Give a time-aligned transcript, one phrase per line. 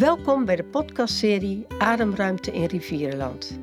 [0.00, 3.58] Welkom bij de podcastserie Ademruimte in Rivierenland.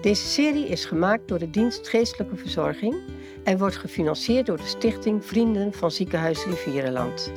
[0.00, 2.96] Deze serie is gemaakt door de dienst Geestelijke Verzorging
[3.44, 7.32] en wordt gefinancierd door de stichting Vrienden van Ziekenhuis Rivierenland.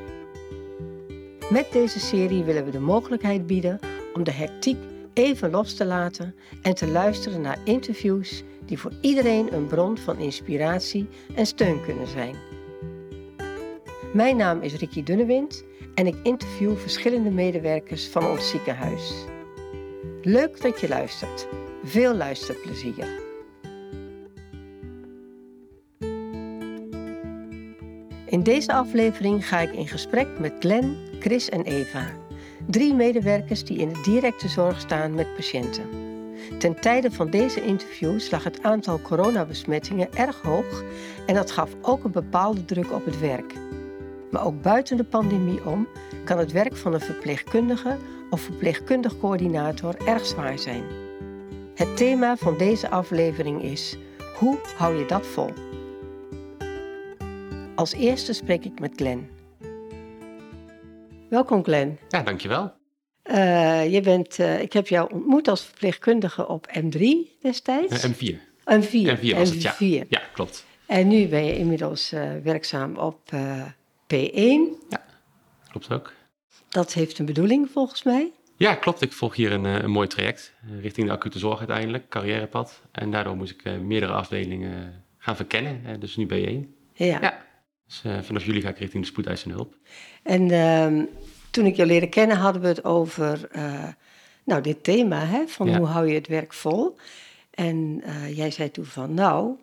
[1.50, 3.80] Met deze serie willen we de mogelijkheid bieden
[4.14, 4.78] om de hectiek
[5.14, 10.18] even los te laten en te luisteren naar interviews die voor iedereen een bron van
[10.18, 12.36] inspiratie en steun kunnen zijn.
[14.14, 15.64] Mijn naam is Ricky Dunnewind
[15.94, 19.14] en ik interview verschillende medewerkers van ons ziekenhuis.
[20.22, 21.48] Leuk dat je luistert.
[21.84, 23.08] Veel luisterplezier.
[28.26, 32.06] In deze aflevering ga ik in gesprek met Glenn, Chris en Eva.
[32.68, 35.90] Drie medewerkers die in de directe zorg staan met patiënten.
[36.60, 40.84] Ten tijde van deze interviews lag het aantal coronabesmettingen erg hoog
[41.26, 43.54] en dat gaf ook een bepaalde druk op het werk.
[44.32, 45.88] Maar ook buiten de pandemie om
[46.24, 47.98] kan het werk van een verpleegkundige
[48.30, 50.84] of verpleegkundig coördinator erg zwaar zijn.
[51.76, 53.98] Het thema van deze aflevering is:
[54.40, 55.54] hoe hou je dat vol?
[57.76, 59.30] Als eerste spreek ik met Glenn.
[61.30, 61.98] Welkom Glenn.
[62.10, 62.74] Ja, dankjewel.
[63.32, 67.02] Uh, je bent, uh, ik heb jou ontmoet als verpleegkundige op M3
[67.42, 68.06] destijds.
[68.06, 68.36] Uh, M4.
[68.82, 69.20] M4.
[69.20, 70.04] M4 was het, ja.
[70.10, 70.66] Ja, klopt.
[70.86, 73.20] En nu ben je inmiddels werkzaam op
[74.14, 74.88] P1.
[74.90, 75.04] Ja,
[75.70, 76.14] klopt ook.
[76.70, 78.32] Dat heeft een bedoeling volgens mij.
[78.56, 79.02] Ja, klopt.
[79.02, 82.82] Ik volg hier een, een mooi traject richting de acute zorg uiteindelijk, carrièrepad.
[82.92, 86.68] En daardoor moest ik meerdere afdelingen gaan verkennen, dus nu B1.
[86.94, 87.20] Ja.
[87.22, 87.46] ja.
[87.86, 89.76] Dus vanaf juli ga ik richting de spoedeisende hulp.
[90.24, 91.04] En uh,
[91.52, 93.88] toen ik jou leerde kennen hadden we het over uh,
[94.44, 95.78] nou, dit thema, hè, van ja.
[95.78, 96.98] hoe hou je het werk vol.
[97.52, 99.56] En uh, jij zei toen van, nou,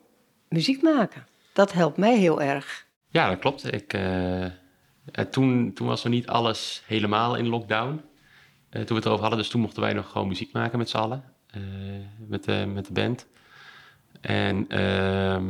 [0.48, 2.86] muziek maken, dat helpt mij heel erg.
[3.18, 3.72] Ja, dat klopt.
[3.72, 4.46] Ik, uh,
[5.30, 8.00] toen, toen was er niet alles helemaal in lockdown,
[8.70, 9.38] toen we het erover hadden.
[9.38, 11.24] Dus toen mochten wij nog gewoon muziek maken met z'n allen,
[12.26, 13.26] met, de, met de band.
[14.20, 15.44] En ehm,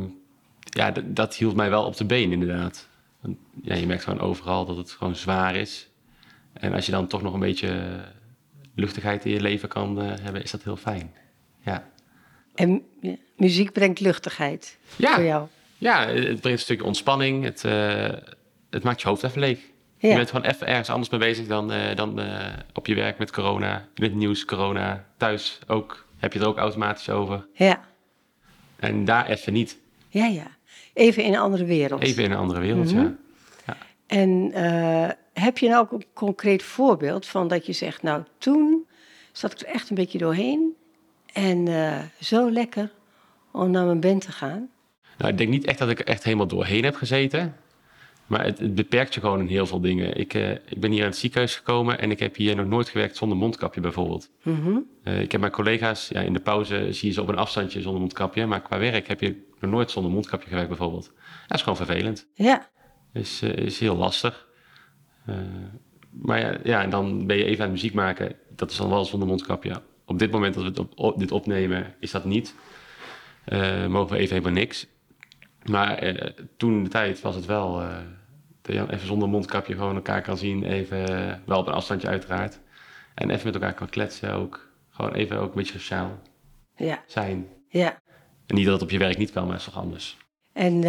[0.59, 2.87] ja, dat hield mij wel op de been inderdaad.
[3.21, 5.89] Want, ja, je merkt gewoon overal dat het gewoon zwaar is.
[6.53, 7.99] En als je dan toch nog een beetje
[8.75, 11.13] luchtigheid in je leven kan hebben, is dat heel fijn.
[11.61, 11.89] Ja.
[12.55, 12.81] En
[13.35, 15.13] muziek brengt luchtigheid ja.
[15.15, 15.47] voor jou?
[15.79, 17.43] Ja, het brengt een stukje ontspanning.
[17.43, 18.07] Het, uh,
[18.69, 19.59] het maakt je hoofd even leeg.
[19.97, 20.09] Ja.
[20.09, 22.21] Je bent gewoon even ergens anders mee bezig dan, uh, dan
[22.73, 23.87] op je werk met corona.
[23.95, 25.05] Met nieuws, corona.
[25.17, 26.05] Thuis ook.
[26.17, 27.45] Heb je het er ook automatisch over.
[27.53, 27.81] Ja.
[28.79, 29.77] En daar even niet.
[30.09, 30.47] Ja, ja.
[30.93, 32.01] Even in een andere wereld.
[32.01, 32.95] Even in een andere wereld, Mhm.
[32.95, 33.17] mm -hmm.
[33.65, 33.73] ja.
[33.73, 33.77] ja.
[34.07, 35.09] En uh,
[35.43, 38.87] heb je nou ook een concreet voorbeeld van dat je zegt, nou toen
[39.31, 40.75] zat ik er echt een beetje doorheen
[41.33, 42.91] en uh, zo lekker
[43.51, 44.69] om naar mijn band te gaan?
[45.19, 47.55] Nou, ik denk niet echt dat ik er echt helemaal doorheen heb gezeten.
[48.27, 50.17] Maar het, het beperkt je gewoon in heel veel dingen.
[50.17, 52.89] Ik, uh, ik ben hier aan het ziekenhuis gekomen en ik heb hier nog nooit
[52.89, 54.29] gewerkt zonder mondkapje bijvoorbeeld.
[54.43, 54.85] Mm -hmm.
[55.03, 57.81] uh, ik heb mijn collega's, ja, in de pauze zie je ze op een afstandje
[57.81, 58.45] zonder mondkapje.
[58.45, 61.11] Maar qua werk heb je nog nooit zonder mondkapje gewerkt bijvoorbeeld.
[61.47, 62.27] Dat is gewoon vervelend.
[62.33, 62.69] Ja.
[63.13, 64.47] Is, uh, is heel lastig.
[66.11, 68.35] Maar ja, ja, en dan ben je even aan het muziek maken.
[68.55, 69.81] Dat is dan wel zonder mondkapje.
[70.05, 72.55] Op dit moment dat we op, op, dit opnemen, is dat niet.
[73.87, 74.87] Mogen we even helemaal niks.
[75.69, 77.81] Maar uh, toen de tijd was het wel
[78.61, 80.63] dat je even zonder mondkapje gewoon elkaar kan zien.
[80.63, 81.05] Even,
[81.45, 82.59] wel op een afstandje uiteraard.
[83.15, 84.69] En even met elkaar kan kletsen ook.
[84.89, 86.19] Gewoon even ook een beetje sociaal
[86.75, 87.03] ja.
[87.07, 87.47] zijn.
[87.69, 87.99] Ja.
[88.45, 90.17] En niet dat het op je werk niet kan, maar het is toch anders.
[90.53, 90.83] En,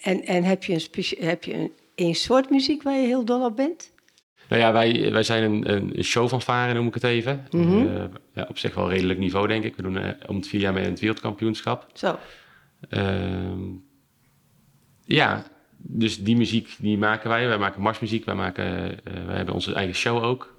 [0.00, 3.44] en, en heb je, een, heb je een, een soort muziek waar je heel dol
[3.44, 3.92] op bent?
[4.50, 7.46] Nou ja, wij, wij zijn een, een show van varen, noem ik het even.
[7.50, 7.86] Mm -hmm.
[7.86, 8.04] uh,
[8.34, 9.76] ja, op zich wel redelijk niveau, denk ik.
[9.76, 11.86] We doen uh, om het vier jaar mee in het wereldkampioenschap.
[11.92, 12.18] Zo.
[12.90, 13.02] Uh,
[15.14, 15.44] ja,
[15.76, 17.48] dus die muziek die maken wij.
[17.48, 20.54] Wij maken marsmuziek, wij, maken, uh, wij hebben onze eigen show ook.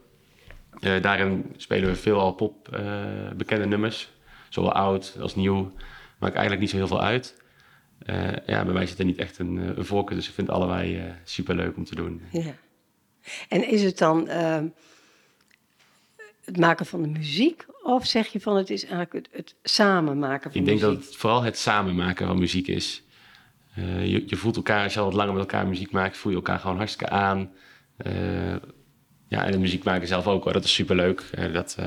[0.79, 2.79] Uh, daarin spelen we veel al pop
[3.38, 4.12] bekende nummers.
[4.50, 5.72] Zowel oud als nieuw.
[6.19, 7.41] Maakt eigenlijk niet zo heel veel uit.
[8.45, 11.56] Ja, bij mij zit er niet echt een, een voorkeur, dus ik vind allebei super
[11.56, 12.22] leuk om te doen.
[12.31, 12.56] Ja.
[13.50, 14.59] En is het dan uh,
[16.44, 20.19] het maken van de muziek, of zeg je van het is eigenlijk het, het samen
[20.19, 20.95] maken van ik denk muziek?
[20.95, 23.04] dat het vooral het samen maken van muziek is.
[23.77, 26.31] Uh, je, je, voelt elkaar, als je al wat langer met elkaar muziek maakt, voel
[26.31, 27.51] je elkaar gewoon hartstikke aan.
[29.27, 31.23] ja, en de muziek maken zelf ook hoor, dat is super leuk.
[31.53, 31.77] dat,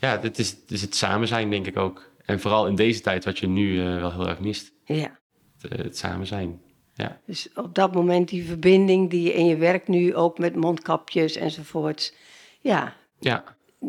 [0.00, 2.10] ja, het is, is het samen zijn, denk ik ook.
[2.24, 4.72] En vooral in deze tijd, wat je nu uh, wel heel erg mist.
[4.84, 5.18] Ja.
[5.60, 6.60] Het, het, samen zijn.
[6.94, 7.20] Ja.
[7.26, 11.36] Dus op dat moment die verbinding die je in je werk nu ook met mondkapjes
[11.36, 12.14] enzovoorts.
[12.60, 12.94] Ja.
[13.18, 13.44] Ja.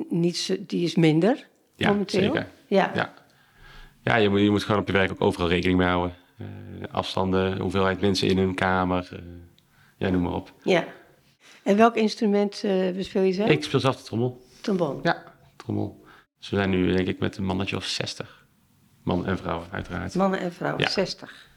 [0.09, 1.47] Niet die is minder.
[1.75, 2.21] Ja, momenteel.
[2.21, 2.47] zeker.
[2.67, 2.91] Ja.
[2.95, 3.13] Ja,
[4.03, 6.15] ja je, moet, je moet gewoon op je werk ook overal rekening mee houden.
[6.41, 9.09] Uh, afstanden, hoeveelheid mensen in een kamer.
[9.13, 9.19] Uh,
[9.97, 10.53] ja, noem maar op.
[10.63, 10.85] Ja.
[11.63, 13.49] En welk instrument uh, bespeel je zelf?
[13.49, 14.41] Ik speel zelf de trommel.
[14.61, 14.99] Trombone?
[15.03, 15.23] Ja,
[15.55, 16.03] trommel.
[16.39, 18.45] Dus we zijn nu denk ik met een mannetje of 60.
[19.03, 20.15] Man en vrouw, uiteraard.
[20.15, 20.89] Mannen en vrouwen, Ja.
[20.89, 21.49] 60.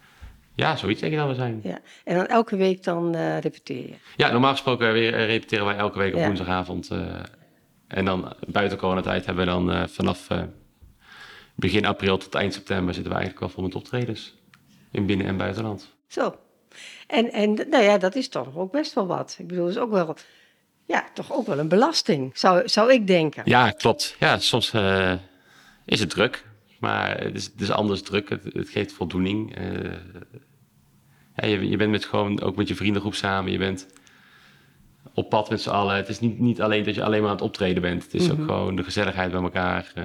[0.55, 1.61] Ja, zoiets denk ik dat we zijn.
[1.63, 1.79] Ja.
[2.05, 3.95] En dan elke week dan eh, repeteer je?
[4.17, 6.27] Ja, normaal gesproken weer, eh, repeteren wij elke week op Ja.
[6.27, 6.91] woensdagavond.
[6.91, 7.23] eh,
[7.89, 10.43] en dan buiten coronatijd hebben we dan eh, vanaf eh,
[11.55, 14.35] begin april tot eind september zitten we eigenlijk al vol met optredens.
[14.95, 15.95] In binnen- en buitenland.
[16.07, 16.37] Zo.
[17.07, 19.37] En, en nou ja, dat is toch ook best wel wat.
[19.39, 20.17] Ik bedoel, dat is ook wel,
[20.85, 23.43] ja, toch ook wel een belasting, zou, zou ik denken.
[23.45, 24.17] Ja, klopt.
[24.19, 25.13] Ja, soms eh,
[25.85, 26.45] is het druk.
[26.79, 28.29] Maar het is, het is anders druk.
[28.29, 29.55] Het, het geeft voldoening.
[29.57, 29.93] Eh,
[31.37, 33.53] ja, je, je bent met gewoon ook met je vriendengroep samen.
[33.53, 33.87] Je bent
[35.15, 35.97] op pad met z'n allen.
[35.97, 38.03] Het is niet, niet alleen dat je alleen maar aan het optreden bent.
[38.03, 39.93] Het is ook gewoon de gezelligheid bij elkaar.
[39.95, 40.05] Eh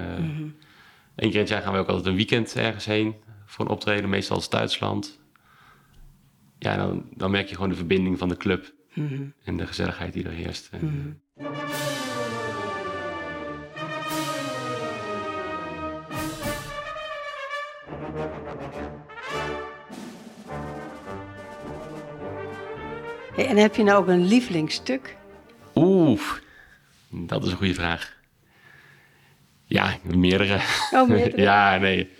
[1.16, 3.14] Eén keer in het jaar gaan we ook altijd een weekend ergens heen
[3.50, 4.10] voor een optreden.
[4.10, 5.18] Meestal het Duitsland.
[6.58, 8.72] Ja, dan, dan merk je gewoon de verbinding van de club.
[9.44, 10.68] En de gezelligheid die er heerst.
[10.70, 11.22] En,
[23.36, 25.16] en heb je nou ook een lievelingsstuk?
[25.74, 26.20] Oeh,
[27.08, 28.18] dat is een goede vraag.
[29.64, 30.60] Ja, meerdere.
[30.90, 31.42] Oh, meerdere?
[31.50, 32.10] ja, nee.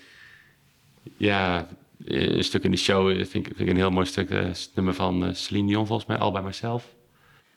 [1.17, 1.69] Ja,
[2.06, 4.31] eh, een stuk in de show eh, vind ik, vind ik een heel mooi stuk.
[4.31, 6.94] eh, het nummer van eh, Celine Dion volgens mij, All By Myself.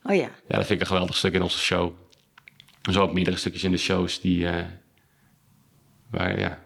[0.03, 1.93] Oh ja, Ja, dat vind ik een geweldig stuk in onze show.
[2.91, 4.47] Zo ook meerdere stukjes in de shows die...
[4.47, 4.65] eh,
[6.11, 6.59] waar, ja...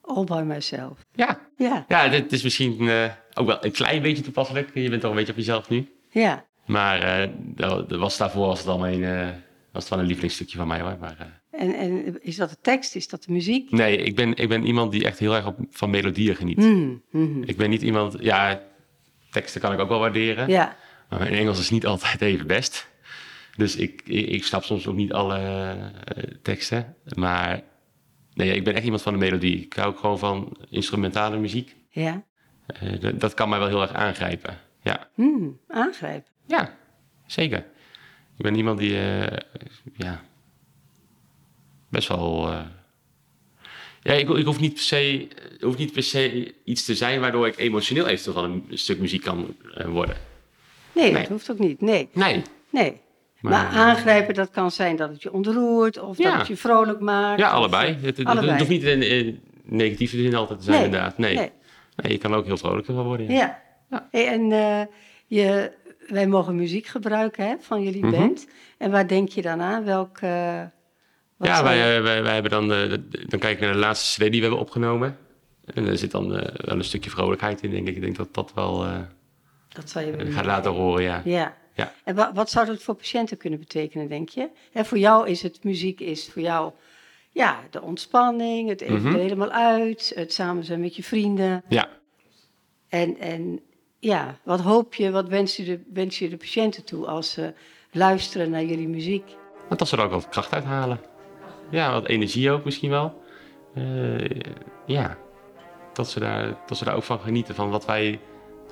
[0.00, 0.98] All By Myself.
[1.14, 4.70] Ja, Ja, ja dit is misschien eh, ook wel een klein beetje toepasselijk.
[4.74, 5.92] Je bent toch een beetje op jezelf nu.
[6.10, 6.44] ja.
[6.66, 9.04] Maar eh, dat, was daarvoor was het al mijn...
[9.04, 9.28] eh,
[9.72, 10.96] was het wel een lievelingsstukje van mij hoor.
[11.00, 11.26] Maar, eh,
[11.58, 12.94] En, en is dat de tekst?
[12.94, 13.70] Is dat de muziek?
[13.70, 16.56] Nee, ik ben, ik ben iemand die echt heel erg op, van melodieën geniet.
[16.56, 17.42] Mhm, mhm.
[17.42, 18.16] Ik ben niet iemand...
[18.20, 18.62] Ja,
[19.30, 20.48] teksten kan ik ook wel waarderen.
[20.48, 20.76] Ja,
[21.08, 22.88] Maar mijn Engels is niet altijd even best.
[23.56, 26.96] Dus ik, ik, ik snap soms ook niet alle eh, teksten.
[27.14, 27.62] Maar
[28.34, 29.60] nee, ik ben echt iemand van de melodie.
[29.64, 31.76] Ik hou ook gewoon van instrumentale muziek.
[31.90, 32.24] ja.
[32.66, 34.58] Eh, dat, kan mij wel heel erg aangrijpen.
[34.82, 36.30] Ja, Mhm, aangrijpen.
[36.46, 36.76] ja
[37.26, 37.58] zeker.
[38.36, 38.96] Ik ben iemand die...
[38.98, 39.38] eh,
[39.96, 40.22] ja,
[41.88, 42.48] best wel...
[42.48, 42.58] eh,
[44.02, 47.20] ja, ik, ik hoef niet per se, het hoeft niet per se iets te zijn
[47.20, 50.16] waardoor ik emotioneel eventueel van een stuk muziek kan eh, worden.
[50.92, 51.20] Nee, Nee.
[51.22, 51.80] dat hoeft ook niet.
[51.80, 52.42] Nee, Nee.
[52.70, 53.00] nee.
[53.40, 56.30] Maar, Maar- aangrijpen, dat kan zijn dat het je ontroert of Ja.
[56.30, 57.40] dat het je vrolijk maakt.
[57.40, 57.90] Ja, allebei.
[57.94, 58.48] eh, Het, allebei.
[58.50, 61.18] het hoeft niet in, in negatieve zin altijd te zijn, Nee, inderdaad.
[61.18, 61.34] Nee.
[61.34, 61.50] nee.
[61.96, 62.12] nee.
[62.12, 63.26] je kan ook heel vrolijk van worden.
[63.30, 63.34] Ja.
[63.36, 63.62] Ja.
[63.90, 64.08] Ja.
[64.10, 64.80] Hey, en eh,
[65.26, 65.72] je,
[66.08, 68.10] wij mogen muziek gebruiken hè, van jullie Mhm.
[68.10, 68.46] band.
[68.78, 69.84] En waar denk je dan aan?
[69.84, 70.62] Welk, eh,
[71.36, 72.88] wat Ja, wij, je- eh, wij, wij hebben dan, eh,
[73.26, 75.18] dan kijk ik naar de laatste CD die we hebben opgenomen.
[75.64, 77.94] En daar zit dan eh, wel een stukje vrolijkheid in, denk ik.
[77.96, 78.98] Ik denk dat dat wel eh,
[79.68, 81.22] dat zou je gaat laten horen, ja.
[81.24, 81.56] Ja.
[81.74, 81.92] Ja.
[82.04, 84.48] En wa- wat zou dat voor patiënten kunnen betekenen, denk je?
[84.72, 86.72] Hè, voor jou is het muziek, is voor jou
[87.30, 89.14] ja, de ontspanning, het even Mhm.
[89.14, 91.62] er helemaal uit, het samen zijn met je vrienden.
[91.68, 91.88] Ja,
[92.88, 93.60] En, en
[93.98, 97.52] ja, wat hoop je, wat wens je, de, wens je de patiënten toe als ze
[97.92, 99.24] luisteren naar jullie muziek?
[99.68, 101.00] want dat ze er ook wat kracht uit halen.
[101.70, 103.22] Ja, wat energie ook misschien wel.
[103.74, 104.40] Eh,
[104.86, 105.16] ja,
[105.92, 108.20] dat ze, daar, dat ze daar ook van genieten, van wat wij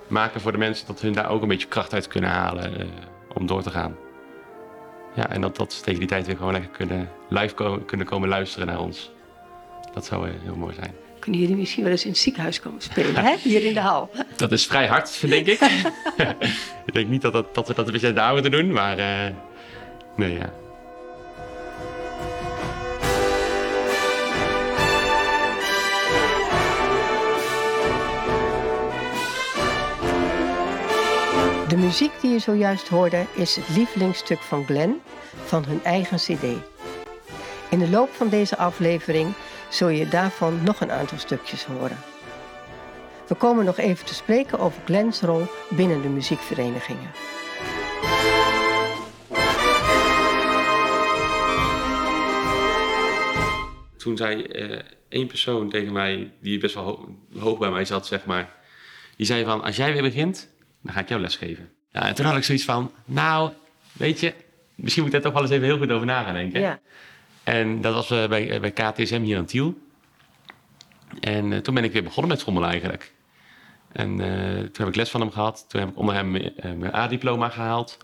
[0.06, 0.86] maken voor de mensen.
[0.86, 2.86] Dat hun daar ook een beetje kracht uit kunnen halen eh,
[3.34, 3.96] om door te gaan.
[5.14, 8.06] Ja, en dat, dat ze tegen die tijd weer gewoon lekker kunnen, live ko- kunnen
[8.06, 9.10] komen luisteren naar ons.
[9.94, 10.94] Dat zou eh, heel mooi zijn.
[11.18, 13.34] Kunnen jullie misschien wel eens in het ziekenhuis komen spelen, hè?
[13.48, 14.10] hier in de hal?
[14.36, 15.60] Dat is vrij hard, denk ik.
[16.86, 18.96] ik denk niet dat, dat, dat we dat een beetje daar moeten doen, maar
[20.16, 20.52] nee, ja.
[31.74, 35.00] De muziek die je zojuist hoorde is het lievelingsstuk van Glenn
[35.44, 36.42] van hun eigen CD.
[37.70, 39.32] In de loop van deze aflevering
[39.70, 41.98] zul je daarvan nog een aantal stukjes horen.
[43.26, 47.10] We komen nog even te spreken over Glenn's rol binnen de muziekverenigingen.
[53.96, 54.78] Toen zei eh,
[55.08, 58.54] één persoon tegen mij, die best wel ho- hoog bij mij zat, zeg maar.
[59.16, 60.53] Die zei van, als jij weer begint,
[60.84, 61.70] dan ga ik jou lesgeven.
[61.90, 63.52] Ja, en toen had ik zoiets van, nou,
[63.92, 64.34] weet je,
[64.74, 66.60] misschien moet ik daar toch wel eens even heel goed over na gaan denken.
[66.60, 66.80] Ja,
[67.42, 69.78] En dat was eh, bij, eh, bij KTSM hier aan Tiel.
[71.20, 73.12] En eh, toen ben ik weer begonnen met schommelen eigenlijk.
[73.92, 74.16] En
[74.72, 75.64] toen heb ik les van hem gehad.
[75.68, 77.98] Toen heb ik onder hem mijn A-diploma gehaald.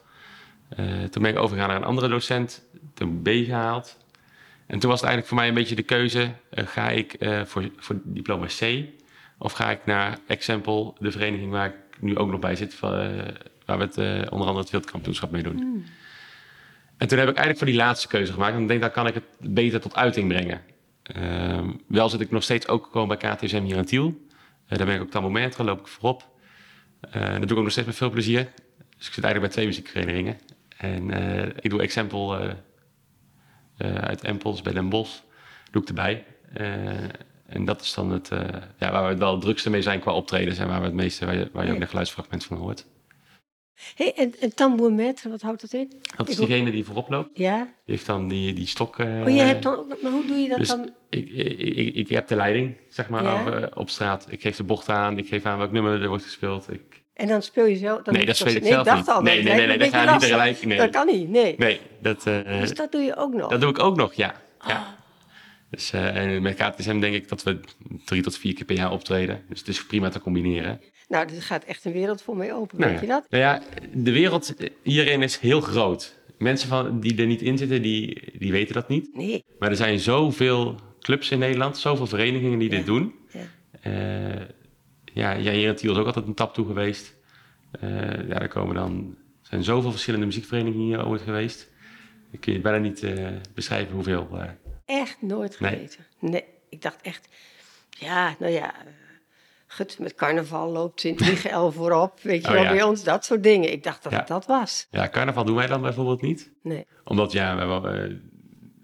[0.68, 2.62] Eh, toen ben ik overgegaan naar een andere docent.
[2.94, 3.96] Toen B gehaald.
[4.66, 6.30] En toen was het eigenlijk voor mij een beetje de keuze.
[6.50, 8.84] ga ik voor, voor diploma C?
[9.38, 12.74] Of ga ik naar Example, de vereniging waar ik nu ook nog bij zit.
[12.74, 15.84] van, eh, waar we het, eh, onder andere het wereldkampioenschap mee doen.
[16.96, 18.54] En toen heb ik eigenlijk voor die laatste keuze gemaakt.
[18.54, 20.60] En ik denk, dan kan ik het beter tot uiting brengen.
[21.02, 24.26] Ehm, wel zit ik nog steeds ook gewoon bij KTSM hier aan Tiel.
[24.66, 26.28] Eh, daar ben ik ook thermometer, loop ik voorop.
[27.00, 28.48] Eh, dat doe ik ook nog steeds met veel plezier.
[28.96, 30.38] Dus ik zit eigenlijk bij twee muziekverenigingen.
[30.76, 31.10] En
[31.60, 35.18] ik doe Exempel eh, uit Empels bij Den Bosch.
[35.70, 36.24] Doe ik erbij.
[37.50, 38.38] Eh, en dat is dan het, eh,
[38.78, 40.58] ja, waar we het wel het drukste mee zijn qua optredens.
[40.58, 42.86] En waar we het meeste, waar je, waar je ook een geluidsfragment van hoort.
[43.94, 45.92] Hey, en, en tambourmetre, wat houdt dat in?
[46.16, 47.30] Dat is diegene die voorop loopt.
[47.38, 47.56] Ja?
[47.62, 48.98] Die heeft dan die, die stok.
[48.98, 50.90] eh, Oh, je hebt dan maar hoe doe je dat dus dan?
[51.10, 53.40] ik, ik, ik, ik heb de leiding, zeg maar, Ja?
[53.40, 54.26] over- op straat.
[54.28, 56.72] Ik geef de bocht aan, ik geef aan welk nummer er wordt gespeeld.
[56.72, 58.00] Ik, En dan speel je zo?
[58.02, 59.08] Dan nee, dat toch- ik nee, zelf dacht niet.
[59.08, 60.64] al, nee, dat nee, nee, dat gaat niet tegelijk.
[60.64, 61.54] Nee, Dat kan niet, nee.
[61.58, 63.50] nee dat, eh, Dus dat doe je ook nog?
[63.50, 64.34] dat doe ik ook nog, ja.
[64.66, 64.74] ja.
[64.74, 64.80] Ah.
[65.70, 67.60] Dus, eh, en met KTSM denk ik dat we
[68.04, 69.42] drie tot vier keer per jaar optreden.
[69.48, 70.80] Dus het is prima te combineren.
[71.08, 73.06] Nou, er gaat echt een wereld voor mij open, Nou weet ja.
[73.06, 73.30] je dat?
[73.30, 73.62] Nou ja,
[73.94, 76.18] de wereld hierin is heel groot.
[76.38, 79.14] Mensen van, die er niet in zitten, die, die weten dat niet.
[79.14, 79.44] Nee.
[79.58, 82.76] Maar er zijn zoveel clubs in Nederland, zoveel verenigingen die Ja.
[82.76, 83.14] dit doen.
[83.32, 83.40] Ja.
[83.80, 84.46] Eh,
[85.12, 87.16] ja, ja, hier in Tiel is ook altijd een tap toe geweest.
[87.80, 87.90] Eh,
[88.28, 91.70] ja, daar komen dan, er zijn zoveel verschillende muziekverenigingen hier ooit geweest.
[92.30, 93.06] Ik kun je bijna niet
[93.54, 94.28] beschrijven hoeveel.
[94.90, 95.70] Echt nooit Nee.
[95.70, 96.06] geweten.
[96.18, 96.44] Nee.
[96.68, 97.28] ik dacht echt...
[97.88, 98.64] Ja, nou ja...
[98.74, 98.92] eh,
[99.66, 102.20] Gut, met carnaval loopt Sint-Michael voorop.
[102.22, 102.70] Weet je Oh, wel, ja.
[102.70, 103.72] bij ons dat soort dingen.
[103.72, 104.18] Ik dacht dat Ja.
[104.18, 104.86] het dat was.
[104.90, 106.50] ja, carnaval doen wij dan bijvoorbeeld niet.
[106.62, 106.86] Nee.
[107.04, 108.32] Omdat, ja, we hebben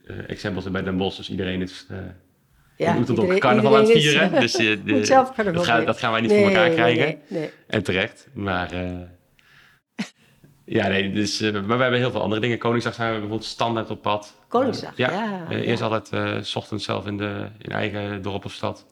[0.05, 1.87] uh, exempels bij Den Bosch, dus iedereen is...
[1.91, 1.97] eh
[2.77, 4.41] Ja, moet het op iedereen- carnaval aan het is- vieren.
[4.41, 5.01] Dus eh, de-
[5.53, 7.05] dat, gaan, dat gaan wij niet Nee, voor elkaar nee, krijgen.
[7.29, 7.51] Nee, nee.
[7.67, 8.29] En terecht.
[8.35, 8.73] Maar,
[10.67, 12.59] ja, nee, dus, maar we hebben heel veel andere dingen.
[12.59, 14.35] Koningsdag zijn we bijvoorbeeld standaard op pad.
[14.49, 15.57] Koningsdag, ja, ja.
[15.57, 18.87] Eerst altijd eh, s ochtends zelf in, de, in eigen dorp of stad.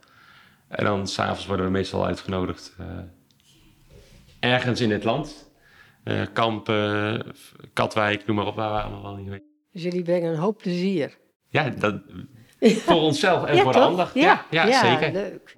[0.69, 2.87] En dan s'avonds worden we meestal uitgenodigd eh,
[4.50, 5.52] ergens in het land.
[6.33, 7.14] Kamp, eh,
[7.73, 9.47] Katwijk, noem maar op, waar we allemaal wel niet weten.
[9.73, 11.19] Dus jullie brengen een hoop plezier.
[11.49, 12.00] Ja, dat,
[12.61, 13.88] voor onszelf en Ja, voor de toch?
[13.88, 14.11] ander.
[14.14, 15.12] Ja, ja, zeker.
[15.12, 15.54] leuk.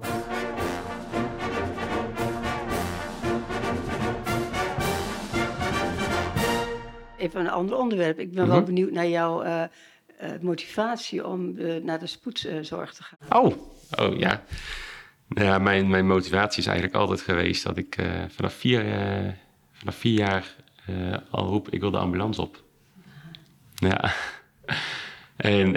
[7.26, 8.18] Even een ander onderwerp.
[8.18, 8.64] Ik ben wel Mhm.
[8.66, 9.68] benieuwd naar jouw eh, eh,
[10.40, 13.42] motivatie om eh, naar de spoedzorg te gaan.
[13.42, 13.54] Oh,
[13.98, 14.42] oh ja.
[15.28, 18.84] Nou ja, mijn, mijn motivatie is eigenlijk altijd geweest dat ik vanaf, vier,
[19.72, 20.54] vanaf vier jaar
[21.30, 22.62] al roep, ik wil de ambulance op.
[23.74, 24.12] Ja.
[25.36, 25.72] En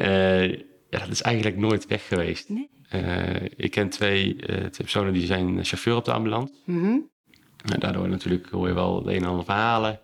[0.89, 2.49] ja, dat is eigenlijk nooit weg geweest.
[2.49, 2.69] Nee.
[3.55, 6.53] Ik ken twee, twee personen die zijn chauffeur op de ambulance.
[6.65, 6.97] Mhm.
[7.73, 9.99] En daardoor natuurlijk hoor je wel het een en ander verhalen.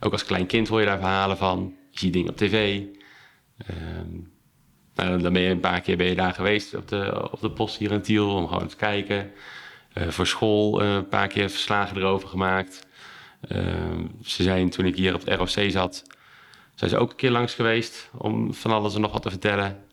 [0.00, 1.74] Ook als klein kind hoor je daar verhalen van.
[1.90, 2.82] Je ziet dingen op tv.
[3.66, 4.10] Ehm,
[4.94, 7.50] nou, dan ben je een paar keer ben je daar geweest op de, op de
[7.50, 9.32] post hier in Tiel om gewoon te kijken.
[9.92, 12.86] Eh, voor school eh, een paar keer verslagen erover gemaakt.
[13.48, 16.02] Ehm, ze zijn toen ik hier op het ROC zat,
[16.74, 19.84] zijn ze ook een keer langs geweest om van alles en nog wat te vertellen.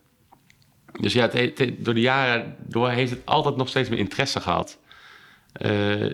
[1.00, 4.00] Dus ja, het, he- het- door de jaren door heeft het altijd nog steeds meer
[4.00, 4.80] interesse gehad.
[5.54, 6.10] Eh,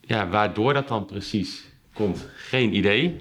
[0.00, 1.68] ja, waardoor dat dan precies
[2.00, 3.20] komt, geen idee.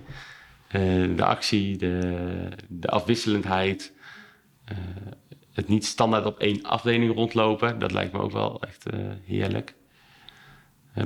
[0.68, 0.82] Eh,
[1.16, 3.94] de actie, de, de afwisselendheid,
[4.66, 4.78] eh,
[5.54, 9.78] het niet standaard op één afdeling rondlopen, dat lijkt me ook wel echt eh, heerlijk.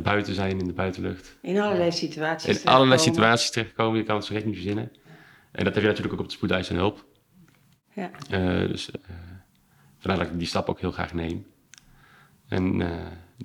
[0.03, 1.37] Buiten zijn in de buitenlucht.
[1.41, 2.61] In allerlei situaties.
[2.61, 4.91] In allerlei situaties terechtkomen, je kan het zo recht niet verzinnen.
[5.51, 7.05] En dat heb je natuurlijk ook op de spoedeis en hulp.
[7.93, 8.11] Ja.
[8.67, 8.89] Dus
[9.97, 11.45] vandaar dat ik die stap ook heel graag neem.
[12.47, 12.81] En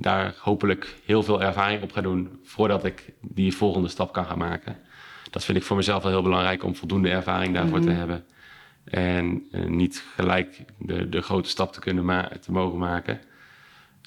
[0.00, 4.38] daar hopelijk heel veel ervaring op ga doen voordat ik die volgende stap kan gaan
[4.38, 4.76] maken.
[5.31, 8.25] Dat vind ik voor mezelf wel heel belangrijk om voldoende ervaring daarvoor te hebben.
[8.85, 13.21] En eh, niet gelijk de, de grote stap te kunnen te mogen maken.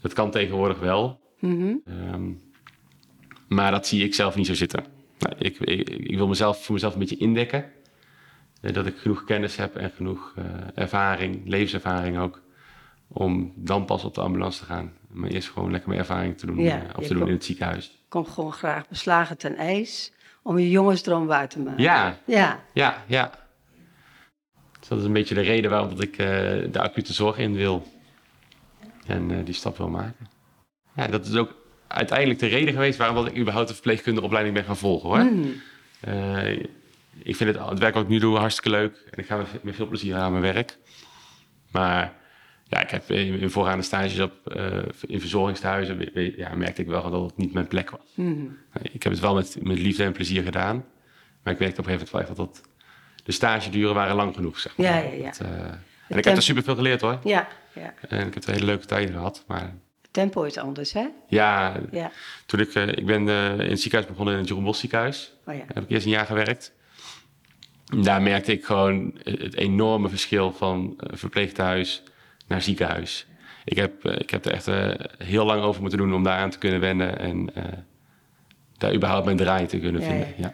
[0.02, 1.20] Dat kan tegenwoordig wel.
[1.40, 1.74] Mhm.
[1.86, 2.32] Ehm,
[3.48, 4.84] maar dat zie ik zelf niet zo zitten.
[5.20, 7.66] Nou, ik, ik, ik wil mezelf voor mezelf een beetje indekken.
[8.62, 10.46] Eh, dat ik genoeg kennis heb en genoeg eh,
[10.76, 12.42] ervaring, levenservaring ook.
[13.08, 14.94] Om dan pas op de ambulance te gaan.
[15.14, 17.34] Maar eerst gewoon lekker mijn ervaring te doen, Ja, eh, of je te doen in
[17.34, 18.04] het ziekenhuis.
[18.10, 20.12] Kom gewoon graag beslagen ten ijs
[20.44, 21.84] om je jongensdroom waar te maken.
[21.84, 22.64] Ja, Ja.
[22.74, 23.32] ja, ja.
[24.80, 26.28] Dus dat is een beetje de reden waarom dat ik eh,
[26.72, 27.88] de acute zorg in wil.
[29.08, 30.28] En eh, die stap wil maken.
[30.96, 31.56] Ja, dat is ook
[31.88, 35.32] uiteindelijk de reden geweest waarom dat ik überhaupt de verpleegkundeopleiding ben gaan volgen hoor.
[36.00, 36.52] Eh,
[37.24, 39.04] ik vind het, het werk wat ik nu doe hartstikke leuk.
[39.12, 40.78] En ik ga met veel plezier aan mijn werk.
[41.72, 42.14] Maar
[42.72, 47.10] ja, ik heb in, in voorgaande stages op, eh, in verzorgingstehuizen ja, merkte ik wel
[47.12, 48.00] dat het niet mijn plek was.
[48.14, 48.46] Mhm.
[48.82, 50.86] Ik heb het wel met, met liefde en plezier gedaan.
[51.44, 52.70] Maar ik merkte op een gegeven moment wel echt dat dat...
[53.24, 54.88] De stageduren waren lang genoeg, zeg maar.
[54.88, 55.26] Ja, ja, ja.
[55.26, 55.48] Dat, eh,
[56.08, 57.20] en ik heb er superveel geleerd hoor.
[57.24, 57.94] Ja, ja.
[58.10, 59.44] En ik heb er hele leuke tijden gehad.
[59.48, 59.62] Maar
[60.02, 61.08] Het Tempo is anders, hè?
[61.28, 62.12] Ja, Ja.
[62.46, 63.28] toen ik, eh, ik ben
[63.60, 65.34] in het ziekenhuis begonnen in het Jeroen Bos ziekenhuis.
[65.46, 65.60] Oh ja.
[65.60, 66.74] Daar heb ik eerst een jaar gewerkt.
[68.02, 72.04] Daar merkte ik gewoon het enorme verschil van verpleeghuis
[72.52, 73.28] naar ziekenhuis.
[73.66, 76.50] Ik heb, eh, ik heb er echt eh, heel lang over moeten doen om daaraan
[76.50, 77.64] te kunnen wennen en eh,
[78.78, 80.28] daar überhaupt mijn draai te kunnen Ja, vinden.
[80.28, 80.34] ja.
[80.38, 80.54] Ja.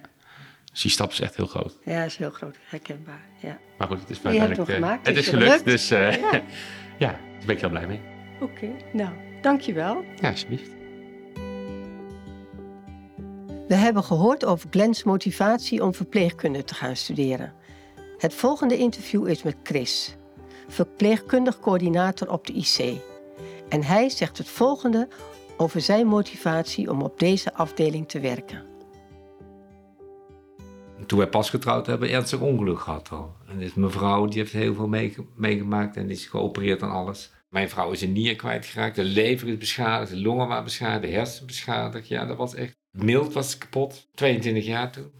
[0.72, 1.78] Dus die stap is echt heel groot.
[1.86, 3.26] Ja, is heel groot, herkenbaar.
[3.42, 3.58] Ja.
[3.78, 5.66] Maar goed, het is hem eh, gemaakt, het het is is gelukt, gelukt.
[5.66, 6.12] dus Ja.
[7.06, 8.00] ja, daar ben ik heel blij mee.
[8.42, 9.10] Oké, nou,
[9.42, 10.04] dankjewel.
[10.22, 10.76] Ja, alsjeblieft.
[13.68, 17.54] We hebben gehoord over Glens motivatie om verpleegkunde te gaan studeren.
[18.18, 20.16] Het volgende interview is met Chris,
[20.68, 23.02] verpleegkundig coördinator op de IC.
[23.70, 25.08] En hij zegt het volgende
[25.58, 28.66] over zijn motivatie om op deze afdeling te werken.
[31.06, 33.36] Toen wij pas getrouwd hebben, ernstig ongeluk gehad al.
[33.48, 37.32] En dus mijn vrouw die heeft heel veel meege- meegemaakt en is geopereerd aan alles.
[37.50, 41.18] Mijn vrouw is een nier kwijtgeraakt, de lever is beschadigd, de longen waren beschadigd, de
[41.18, 42.08] hersenen beschadigd.
[42.08, 42.76] Ja, dat was echt...
[42.92, 45.12] Mild was kapot, 22 jaar toen.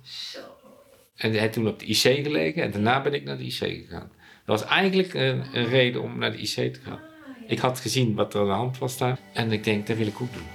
[1.16, 3.58] En hij heeft toen op de IC gelegen en daarna ben ik naar de IC
[3.58, 4.12] gegaan.
[4.48, 7.00] Dat was eigenlijk een, een reden om naar de IC te gaan.
[7.48, 10.08] Ik had gezien wat er aan de hand was daar en ik denk, dat wil
[10.08, 10.48] ik ook doen.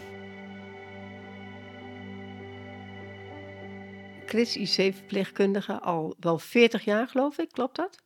[4.27, 8.03] Chris, IC-verpleegkundige, al wel 40 jaar geloof ik, klopt dat?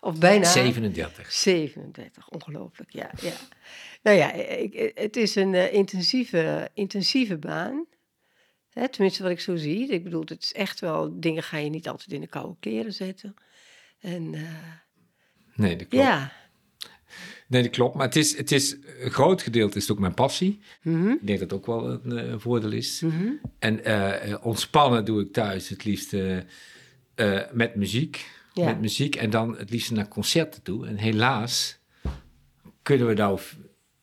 [0.00, 0.44] Of bijna?
[0.44, 1.32] 37.
[1.32, 3.34] 37, ongelooflijk, ja, ja.
[4.02, 7.86] Nou ja, ik, het is een eh, intensieve, intensieve baan.
[8.70, 9.88] Hè, tenminste, wat ik zo zie.
[9.88, 12.92] Ik bedoel, het is echt wel, dingen ga je niet altijd in de koude kleren
[12.92, 13.34] zetten.
[14.00, 14.42] En eh,
[15.62, 16.04] Nee, dat klopt.
[16.06, 16.32] ja,
[17.46, 17.94] Nee, dat klopt.
[17.94, 20.60] Maar het is, het is, een groot gedeelte is het ook mijn passie.
[20.82, 23.00] Mhm, Ik denk dat dat ook wel een, eh, een voordeel is.
[23.00, 23.28] mhm.
[23.58, 26.12] En eh, eh, ontspannen doe ik thuis het liefst
[27.52, 28.30] met muziek.
[28.52, 28.64] Ja.
[28.64, 30.86] Met muziek en dan het liefst naar concerten toe.
[30.86, 31.78] En helaas
[32.82, 33.40] kunnen we nou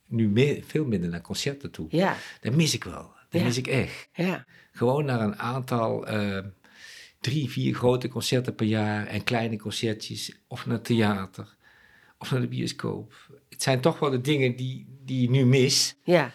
[0.07, 1.87] nu meer, veel minder naar concerten toe.
[1.89, 3.11] ja, Dat mis ik wel.
[3.29, 3.47] Dat Ja.
[3.47, 4.09] mis ik echt.
[4.13, 6.05] ja, Gewoon naar een aantal,
[7.19, 10.31] drie, vier grote concerten per jaar en kleine concertjes.
[10.47, 11.55] Of naar theater,
[12.17, 13.13] of naar de bioscoop.
[13.49, 15.95] Het zijn toch wel de dingen die, die je nu mis.
[16.03, 16.33] ja,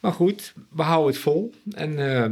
[0.00, 1.54] Maar goed, we houden het vol.
[1.70, 2.30] En eh,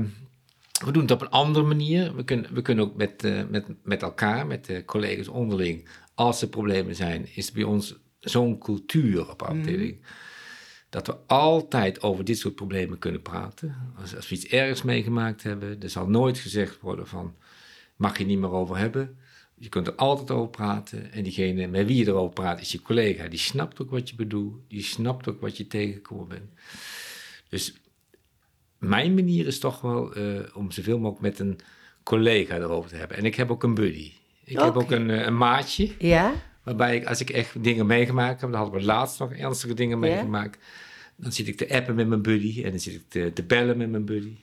[0.84, 2.16] we doen het op een andere manier.
[2.16, 6.42] We kunnen, we kunnen ook met, eh, met, met elkaar, met de collega's onderling, als
[6.42, 10.00] er problemen zijn, is bij ons zo'n cultuur op afdeling.
[10.90, 13.76] Dat we altijd over dit soort problemen kunnen praten.
[14.00, 17.34] Als, als we iets ergs meegemaakt hebben, er zal nooit gezegd worden van,
[17.96, 19.18] mag je niet meer over hebben.
[19.58, 21.12] Je kunt er altijd over praten.
[21.12, 23.28] En diegene met wie je erover praat is je collega.
[23.28, 24.54] Die snapt ook wat je bedoelt.
[24.68, 26.50] Die snapt ook wat je tegengekomen bent.
[27.48, 27.74] Dus
[28.78, 31.58] mijn manier is toch wel eh, om zoveel mogelijk met een
[32.02, 33.16] collega erover te hebben.
[33.16, 34.12] En ik heb ook een buddy.
[34.44, 35.90] Ik heb ook een, eh, een maatje.
[35.98, 39.74] ja, Waarbij ik, als ik echt dingen meegemaakt heb, dan hadden we laatst nog ernstige
[39.74, 40.06] dingen Ja?
[40.06, 40.58] meegemaakt.
[41.16, 43.76] Dan zit ik te appen met mijn buddy en dan zit ik te, te bellen
[43.76, 44.36] met mijn buddy.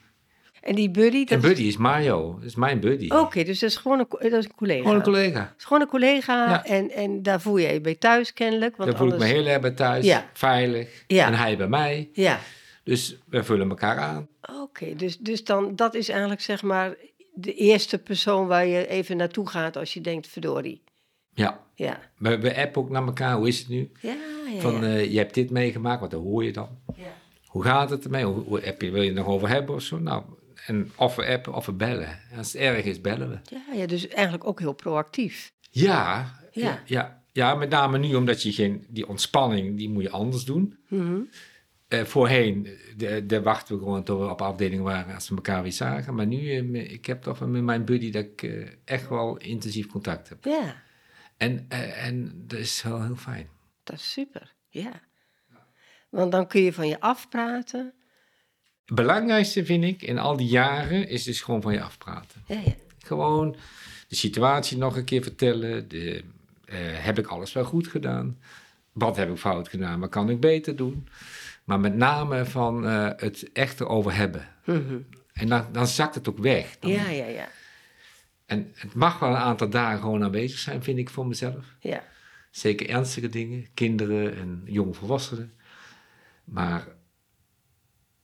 [0.62, 3.10] En die buddy, dat En buddy is Mario, dat is mijn buddy.
[3.10, 4.82] Oké, dus dat is gewoon een, dat is een collega.
[4.82, 5.54] Gewoon een collega.
[5.58, 6.65] Is gewoon een collega Ja.
[6.65, 8.78] en, en daar voel je je bij thuis kennelijk.
[8.78, 10.30] Want Daar voel ik me heel erg bij thuis, Ja.
[10.34, 11.04] veilig.
[11.08, 11.28] Ja.
[11.28, 12.10] En hij bij mij.
[12.13, 12.39] Ja,
[12.84, 14.28] Dus we vullen elkaar aan.
[14.62, 14.95] oké.
[14.95, 16.95] dus, dus dan, dat is eigenlijk zeg maar
[17.34, 20.84] de eerste persoon waar je even naartoe gaat als je denkt, verdorie.
[21.34, 23.36] Ja, Ja, we, we appen ook naar elkaar.
[23.36, 23.91] Hoe is het nu?
[24.02, 24.15] ja,
[24.54, 24.60] ja.
[24.62, 26.69] Van, eh, je hebt dit meegemaakt, wat hoor je dan.
[26.95, 27.04] ja.
[27.45, 28.24] Hoe gaat het ermee?
[28.24, 30.00] Hoe, hoe, heb je, wil je het nog over hebben of zo?
[30.00, 30.24] Nou,
[30.72, 32.20] en of we appen of we bellen.
[32.38, 33.40] Als het erg is, bellen we.
[33.56, 35.52] Ja, ja, dus eigenlijk ook heel proactief.
[35.70, 36.62] Ja, Ja.
[36.64, 36.82] ja.
[36.86, 40.78] ja, ja, met name nu omdat je geen, die ontspanning, die moet je anders doen.
[40.88, 41.20] Mhm.
[41.88, 42.68] Eh, voorheen,
[43.44, 46.16] wachten we gewoon tot we op afdeling waren als we elkaar weer zagen.
[46.16, 49.88] Maar nu, eh, ik heb toch met mijn buddy dat ik eh, echt wel intensief
[49.88, 50.46] contact heb.
[50.46, 50.84] Ja,
[51.38, 53.50] En, en dat is wel heel fijn.
[53.84, 54.54] dat is super.
[54.70, 55.02] Ja.
[56.10, 57.94] Want dan kun je van je afpraten.
[58.86, 62.44] Het belangrijkste vind ik in al die jaren is dus gewoon van je afpraten.
[62.48, 62.74] Ja, ja.
[63.06, 63.56] Gewoon
[64.08, 65.88] de situatie nog een keer vertellen.
[65.88, 66.24] De,
[66.65, 68.39] eh, heb ik alles wel goed gedaan?
[68.91, 70.00] Wat heb ik fout gedaan?
[70.00, 71.08] Wat kan ik beter doen?
[71.63, 74.48] Maar met name van eh, het echt erover hebben.
[74.65, 74.98] Mhm.
[75.34, 76.78] En dan, dan zakt het ook weg.
[76.80, 77.50] Dan- ja, ja, ja.
[78.46, 81.65] En het mag wel een aantal dagen gewoon aanwezig zijn, vind ik voor mezelf.
[81.80, 82.04] ja.
[82.52, 85.54] Zeker ernstige dingen, kinderen en jonge volwassenen.
[86.44, 86.88] Maar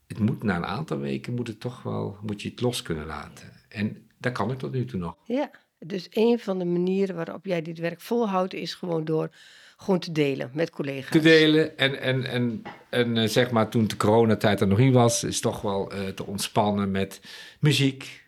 [0.08, 3.06] het moet na een aantal weken moet het toch wel, moet je het los kunnen
[3.06, 3.52] laten.
[3.70, 5.15] En dat kan ik tot nu toe nog.
[5.24, 9.30] Ja, dus een van de manieren waarop jij dit werk volhoudt is gewoon door
[9.78, 11.12] gewoon te delen met collega's.
[11.12, 11.78] te delen.
[11.78, 15.39] En, en, en, en eh, zeg maar, toen de coronatijd er nog niet was, is
[15.39, 17.22] toch wel eh, te ontspannen met
[17.60, 18.26] muziek.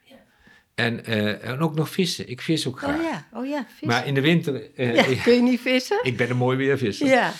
[0.75, 2.29] En, eh, en ook nog vissen.
[2.29, 2.95] Ik vis ook graag.
[2.95, 3.87] Oh ja, oh ja, vis.
[3.87, 4.53] Maar in de winter,
[4.93, 5.99] ja, kun je niet vissen?
[6.03, 7.07] ik ben een mooi weervisser.
[7.07, 7.33] Ja.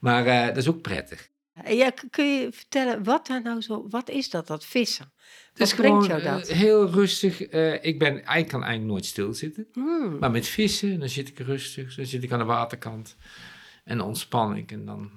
[0.00, 1.28] Maar dat is ook prettig.
[1.68, 5.12] Ja, kun je vertellen wat daar nou zo, wat is dat, dat vissen?
[5.54, 6.48] Wat brengt gewoon jou dat?
[6.48, 7.42] eh, heel rustig.
[7.42, 9.66] eh, ik ben, ik kan eigenlijk nooit stilzitten.
[9.72, 11.94] Hmm, Maar met vissen, dan zit ik rustig.
[11.94, 13.16] Dan zit ik aan de waterkant.
[13.84, 14.72] En dan ontspan ik.
[14.72, 15.10] En dan,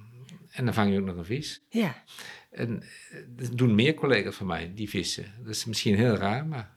[0.51, 1.61] en dan vang je ook nog een vis.
[1.69, 2.03] ja,
[2.51, 5.33] En eh, dat doen meer collega's van mij, die vissen.
[5.39, 6.75] Dat is misschien heel raar, maar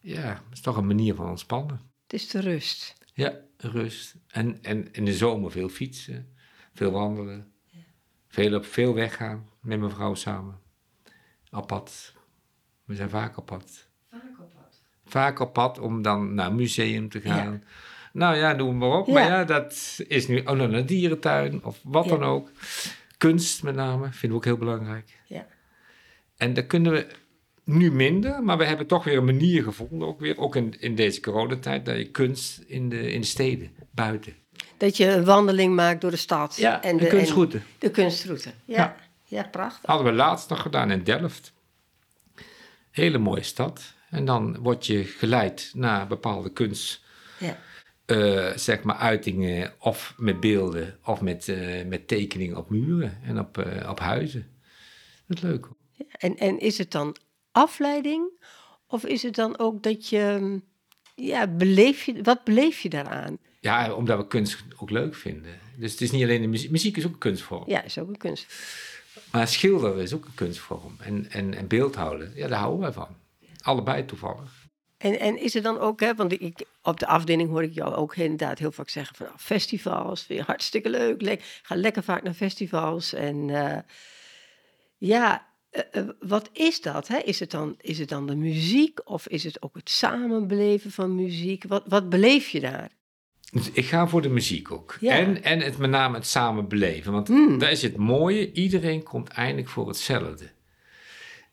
[0.00, 1.80] ja, het is toch een manier van ontspannen.
[2.02, 2.94] het is de rust.
[3.14, 4.14] Ja, rust.
[4.28, 6.34] En, en in de zomer veel fietsen,
[6.74, 7.52] veel wandelen.
[8.38, 10.60] Veel op veel weggaan met mijn vrouw samen.
[11.66, 12.14] Pad.
[12.84, 13.88] We zijn vaak op pad.
[15.04, 17.62] Vaak op pad om dan naar een museum te gaan.
[18.12, 19.06] Nou ja, noem maar op.
[19.06, 19.12] Ja.
[19.12, 22.10] Maar ja, dat is nu ook naar een dierentuin of wat Ja.
[22.10, 22.50] dan ook.
[23.16, 25.20] Kunst met name, vinden we ook heel belangrijk.
[25.26, 25.46] Ja.
[26.36, 27.06] En dat kunnen we
[27.64, 30.94] nu minder, maar we hebben toch weer een manier gevonden, ook weer, ook in, in
[30.94, 34.34] deze coronatijd, dat je kunst in de, in de steden, buiten.
[34.78, 36.56] Dat je een wandeling maakt door de stad.
[36.56, 37.60] Ja, en de kunstroute.
[37.78, 38.52] de kunstroute.
[38.64, 38.96] Ja, Ja.
[39.24, 39.42] ja.
[39.42, 39.86] prachtig.
[39.86, 41.52] Hadden we laatst nog gedaan in Delft.
[42.90, 43.94] Hele mooie stad.
[44.10, 47.02] En dan word je geleid naar bepaalde kunst,
[47.38, 47.58] Ja.
[48.06, 53.38] eh, zeg maar uitingen, of met beelden, of met, eh, met tekeningen op muren en
[53.38, 54.48] op, eh, op huizen.
[55.26, 55.66] Dat is leuk.
[56.10, 57.16] En, en is het dan
[57.52, 58.30] afleiding?
[58.86, 60.64] Of is het dan ook dat je, mm,
[61.14, 63.38] ja, beleef je, wat beleef je daaraan?
[63.68, 65.58] Ja, omdat we kunst ook leuk vinden.
[65.76, 66.70] Dus het is niet alleen de muziek.
[66.70, 67.62] Muziek is ook een kunstvorm.
[67.66, 68.46] Ja, is ook een kunst.
[69.32, 70.96] Maar schilderen is ook een kunstvorm.
[70.98, 73.16] En, en, en beeldhouden, ja, daar houden wij van.
[73.60, 74.66] Allebei toevallig.
[74.98, 77.94] En, en is er dan ook, hè, want ik, op de afdeling hoor ik jou
[77.94, 82.02] ook inderdaad heel vaak zeggen van nou, festivals, vind je hartstikke leuk, le ga lekker
[82.02, 83.12] vaak naar festivals.
[83.12, 83.78] En eh,
[84.96, 87.08] ja, eh, eh, wat is dat?
[87.08, 87.18] Hè?
[87.18, 91.14] Is, het dan, is het dan de muziek of is het ook het samenbeleven van
[91.14, 91.64] muziek?
[91.64, 92.96] Wat, wat beleef je daar?
[93.52, 94.96] Dus ik ga voor de muziek ook.
[95.00, 95.16] Ja.
[95.16, 97.12] En, en het met name het samen beleven.
[97.12, 97.58] Want Mm.
[97.58, 98.52] daar is het mooie.
[98.52, 100.50] Iedereen komt eindelijk voor hetzelfde.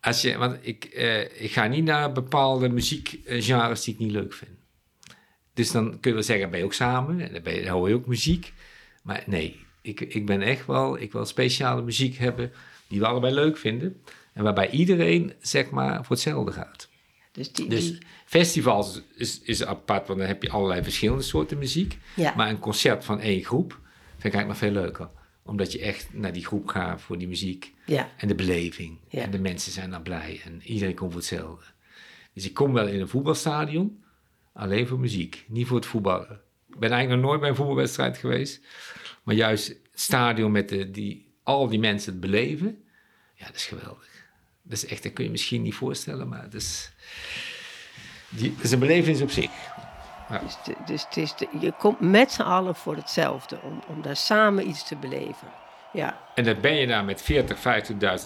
[0.01, 4.34] Als je, want ik, eh, ik ga niet naar bepaalde muziekgenres die ik niet leuk
[4.34, 4.51] vind.
[5.53, 7.19] Dus dan kun je wel zeggen, ben je ook samen?
[7.21, 8.53] En dan, ben je, dan hoor je ook muziek.
[9.03, 11.01] Maar nee, ik, ik ben echt wel...
[11.01, 12.51] Ik wil speciale muziek hebben
[12.88, 14.01] die we allebei leuk vinden.
[14.34, 16.89] En waarbij iedereen, zeg maar, voor hetzelfde gaat.
[17.36, 21.58] Dus die, Dus die- festivals is, is apart, want dan heb je allerlei verschillende soorten
[21.58, 21.98] muziek.
[22.15, 22.34] Ja.
[22.36, 23.71] Maar een concert van één groep
[24.12, 25.10] vind ik eigenlijk nog veel leuker.
[25.43, 29.00] Omdat je echt naar die groep gaat voor die muziek ja, en de beleving.
[29.10, 29.21] Ja.
[29.21, 31.65] En de mensen zijn dan blij en iedereen komt voor hetzelfde.
[32.34, 34.04] Dus ik kom wel in een voetbalstadion,
[34.54, 36.41] alleen voor muziek, niet voor het voetballen.
[36.69, 38.62] Ik ben eigenlijk nog nooit bij een voetbalwedstrijd geweest.
[39.24, 42.84] Maar juist het stadion met de, die, al die mensen het beleven,
[43.36, 44.14] ja, dat is geweldig.
[44.67, 46.91] Dat is echt, dat kun je misschien niet voorstellen, maar het is,
[48.30, 49.49] die, het is een belevenis op zich.
[50.43, 54.01] dus, de- dus het is de- je komt met z'n allen voor hetzelfde, om, om
[54.01, 55.47] daar samen iets te beleven.
[55.93, 57.58] Ja, En dan ben je daar met 40,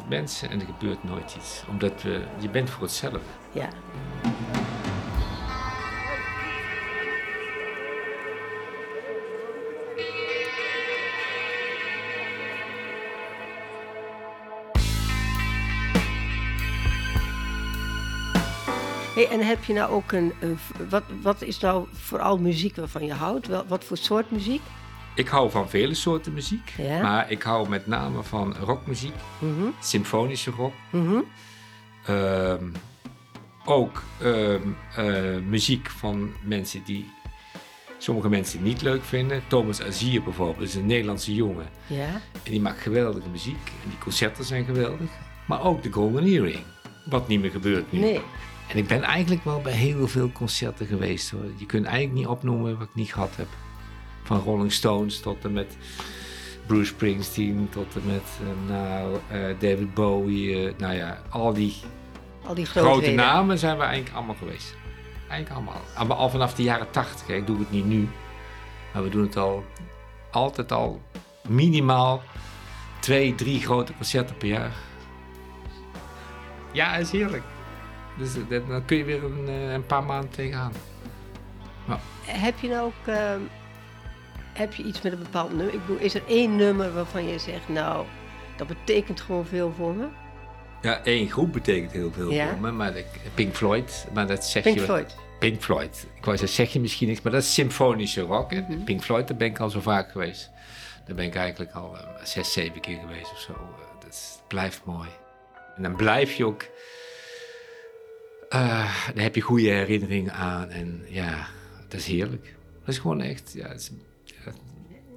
[0.01, 1.63] 50.000 mensen en er gebeurt nooit iets.
[1.69, 3.19] Omdat we, je bent voor hetzelfde.
[3.51, 3.69] ja.
[19.19, 20.33] Hey, en heb je nou ook een,
[20.89, 23.47] wat, wat is nou vooral muziek waarvan je houdt?
[23.47, 24.61] Wel, wat voor soort muziek?
[25.15, 27.01] Ik hou van vele soorten muziek, Ja.
[27.01, 30.73] maar ik hou met name van rockmuziek, Mhm, symfonische rock.
[30.91, 31.17] mhm.
[32.05, 32.63] Ehm,
[33.65, 34.61] ook ehm,
[34.95, 37.09] eh, muziek van mensen die
[37.97, 39.43] sommige mensen niet leuk vinden.
[39.47, 42.07] Thomas Azier bijvoorbeeld is een Nederlandse jongen Ja,
[42.43, 45.09] en die maakt geweldige muziek en die concerten zijn geweldig.
[45.47, 46.63] Maar ook de Golden Earring,
[47.05, 47.99] wat niet meer gebeurt nu.
[47.99, 48.21] nee.
[48.69, 51.45] En ik ben eigenlijk wel bij heel veel concerten geweest hoor.
[51.55, 53.47] Je kunt eigenlijk niet opnoemen wat ik niet gehad heb.
[54.23, 55.77] Van Rolling Stones tot en met
[56.67, 60.67] Bruce Springsteen, tot en met eh, nou, eh, David Bowie.
[60.67, 61.75] eh, nou ja, al die
[62.45, 64.75] Al die grote, grote namen zijn we eigenlijk allemaal geweest.
[65.29, 65.81] Eigenlijk allemaal.
[65.95, 67.35] Allemaal al vanaf de jaren tachtig.
[67.35, 68.09] Ik doe het niet nu.
[68.93, 69.63] Maar we doen het al
[70.31, 71.01] altijd al
[71.47, 72.21] minimaal
[72.99, 74.71] twee, drie grote concerten per jaar.
[76.71, 77.43] Ja, is heerlijk.
[78.19, 80.71] Dus dat- dan kun je weer een, eh, een paar maanden tegenaan.
[82.25, 83.39] Heb je nou ook ehm,
[84.53, 85.73] heb je iets met een bepaald nummer?
[85.73, 88.05] Ik bedoel, is er één nummer waarvan je zegt, nou,
[88.57, 90.07] dat betekent gewoon veel voor me?
[90.81, 92.49] Ja, één groep betekent heel veel Ja?
[92.49, 92.71] voor me.
[92.71, 94.83] Maar de, Pink Floyd, maar dat zeg Pink je...
[94.83, 95.15] Floyd.
[95.39, 96.07] Pink Floyd.
[96.15, 98.51] Ik wou zeggen, zeg je misschien niks, maar dat is symfonische rock.
[98.51, 98.83] Mhm.
[98.83, 100.49] Pink Floyd, daar ben ik al zo vaak geweest.
[101.05, 103.51] Daar ben ik eigenlijk al eh, zes, zeven keer geweest of zo.
[103.51, 103.59] Eh,
[103.99, 105.09] dat is- blijft mooi.
[105.75, 106.65] En dan blijf je ook...
[108.49, 108.59] eh
[109.13, 110.69] daar heb je goede herinneringen aan.
[110.69, 111.47] En ja,
[111.87, 112.55] dat is heerlijk.
[112.79, 113.51] Dat is gewoon echt...
[113.53, 113.91] Ja, het is-
[114.23, 114.51] ja,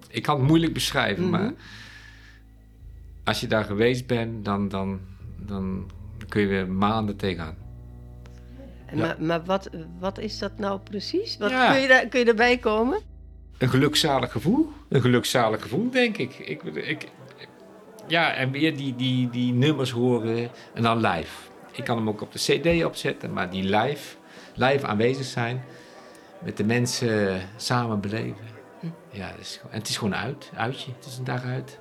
[0.09, 1.31] ik kan het moeilijk beschrijven, Mhm.
[1.33, 1.53] maar...
[3.25, 5.01] als je daar geweest bent, dan, dan,
[5.37, 5.90] dan
[6.29, 7.57] kun je weer maanden tegenaan.
[8.87, 11.37] En Maar, maar wat, wat is dat nou precies?
[11.38, 11.73] Wat, Ja.
[11.73, 13.01] kun, je daar, kun je erbij komen?
[13.59, 14.68] Een gelukzalig gevoel.
[14.88, 16.38] Een gelukzalig gevoel, denk ik.
[16.38, 17.09] ik, ik
[18.09, 21.51] ja, en weer die, die, die nummers horen en dan live.
[21.73, 24.17] Ik kan hem ook op de cd opzetten, maar die live,
[24.55, 25.65] live aanwezig zijn,
[26.39, 28.51] met de mensen samen beleven.
[29.11, 30.93] Ja, dat is, en het is gewoon uit, uitje.
[30.97, 31.79] Het is een dag uit.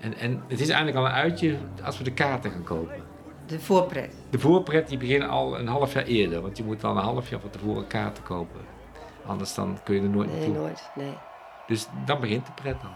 [0.00, 3.02] En, en het is eigenlijk al een uitje als we de kaarten gaan kopen.
[3.46, 4.14] De voorpret.
[4.30, 7.30] De voorpret die begint al een half jaar eerder, want je moet wel een half
[7.30, 8.60] jaar van tevoren kaarten kopen.
[9.26, 10.56] Anders dan kun je er nooit Nee, naartoe.
[10.56, 10.90] nooit.
[10.94, 11.12] Nee.
[11.66, 12.90] Dus dan begint de pret dan.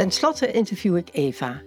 [0.00, 1.62] Ten slotte interview ik Eva.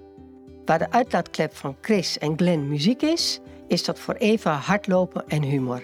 [0.65, 5.43] Waar de uitlaatklep van Chris en Glenn muziek is, is dat voor Eva hardlopen en
[5.43, 5.83] humor.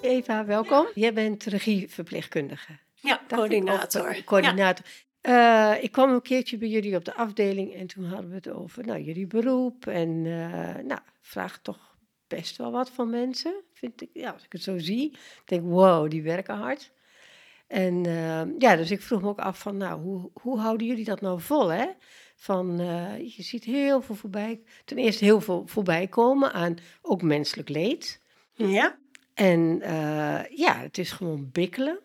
[0.00, 0.86] Eva, welkom.
[0.94, 2.72] Jij bent regieverpleegkundige.
[2.94, 4.06] Ja, ik coördinator.
[4.06, 4.84] eh, coördinator.
[5.20, 8.50] Eh, ik kwam een keertje bij jullie op de afdeling en toen hadden we het
[8.50, 9.86] over nou, jullie beroep.
[9.86, 11.96] En eh nou, vraag toch
[12.28, 14.10] best wel wat van mensen, vind ik.
[14.12, 16.92] Ja, als ik het zo zie, ik denk wow, die werken hard.
[17.72, 21.04] En eh, ja, dus ik vroeg me ook af van, nou, hoe, hoe houden jullie
[21.04, 21.86] dat nou vol, hè?
[22.36, 27.22] Van, eh, je ziet heel veel voorbij, ten eerste heel veel voorbij komen aan ook
[27.22, 28.20] menselijk leed.
[28.52, 28.98] Ja.
[29.34, 31.98] En eh, ja, het is gewoon bikkelen.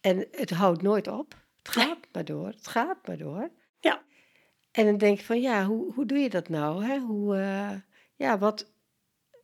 [0.00, 1.34] En het houdt nooit op.
[1.58, 2.46] Het gaat maar door.
[2.46, 3.50] Het gaat maar door.
[3.80, 4.02] Ja.
[4.70, 6.84] En dan denk je van, ja, hoe, hoe doe je dat nou?
[6.84, 6.98] Hè?
[6.98, 7.72] Hoe, eh,
[8.16, 8.70] ja, wat,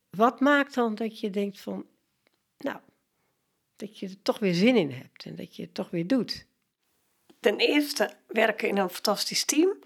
[0.09, 1.85] wat maakt dan dat je denkt van,
[2.57, 2.77] nou,
[3.75, 6.45] dat je er toch weer zin in hebt en dat je het toch weer doet?
[7.39, 9.77] ten eerste werken in een fantastisch team.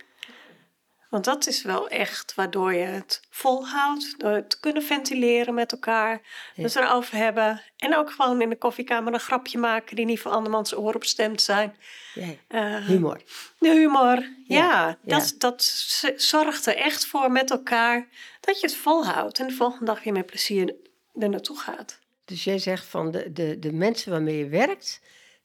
[1.10, 4.20] Want dat is wel echt waardoor je het volhoudt.
[4.20, 6.22] Door het te kunnen ventileren met elkaar.
[6.56, 6.64] Ja.
[6.64, 7.62] Het erover hebben.
[7.78, 11.04] En ook gewoon in de koffiekamer een grapje maken die niet voor andermans oor op
[11.04, 11.76] stemd zijn.
[12.14, 13.22] Ja, Eh, humor.
[13.60, 14.16] De humor.
[14.48, 15.64] Ja, Ja, Dat, dat
[16.16, 18.08] zorgt er echt voor met elkaar
[18.40, 19.40] dat je het volhoudt.
[19.40, 20.76] En de volgende dag weer met plezier
[21.20, 21.99] er naartoe gaat.
[22.30, 25.02] Dus jij zegt van de, de, de mensen waarmee je werkt,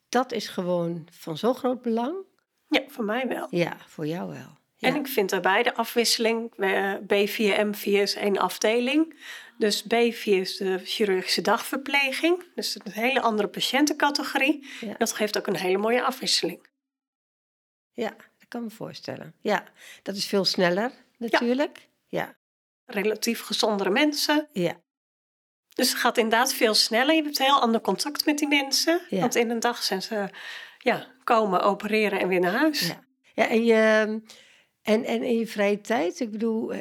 [0.08, 2.16] dat is gewoon van zo groot belang?
[2.68, 3.46] Ja, voor mij wel.
[3.50, 4.58] Ja, voor jou wel.
[4.76, 4.88] Ja.
[4.88, 9.16] En ik vind daarbij de afwisseling, eh, B4 M4 is één afdeling.
[9.58, 12.44] Dus B4 is de chirurgische dagverpleging.
[12.54, 14.66] Dus een hele andere patiëntencategorie.
[14.80, 14.94] Ja.
[14.98, 16.66] Dat geeft ook een hele mooie afwisseling.
[17.92, 19.34] Ja, dat kan me voorstellen.
[19.40, 19.64] Ja,
[20.02, 21.88] dat is veel sneller natuurlijk.
[22.06, 22.36] Ja,
[22.86, 24.48] Relatief gezondere mensen.
[24.52, 24.80] ja,
[25.74, 27.14] Dus het gaat inderdaad veel sneller.
[27.14, 29.00] Je hebt een heel ander contact met die mensen.
[29.08, 29.20] Ja.
[29.20, 30.28] Want in een dag zijn ze
[30.78, 32.86] ja, komen, opereren en weer naar huis.
[32.86, 33.04] ja.
[33.34, 34.20] ja en, je,
[34.82, 36.80] en, en in je vrije tijd, ik bedoel, eh,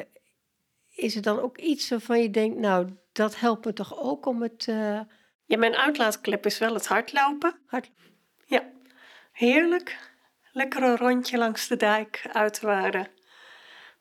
[0.94, 4.42] is er dan ook iets waarvan je denkt, nou, dat helpt me toch ook om
[4.42, 5.00] het eh,
[5.44, 7.58] Ja, mijn uitlaatklep is wel het hardlopen.
[7.66, 7.90] hard...
[8.46, 8.70] Ja,
[9.32, 10.12] heerlijk.
[10.52, 13.08] Lekker een rondje langs de dijk, uitwaren.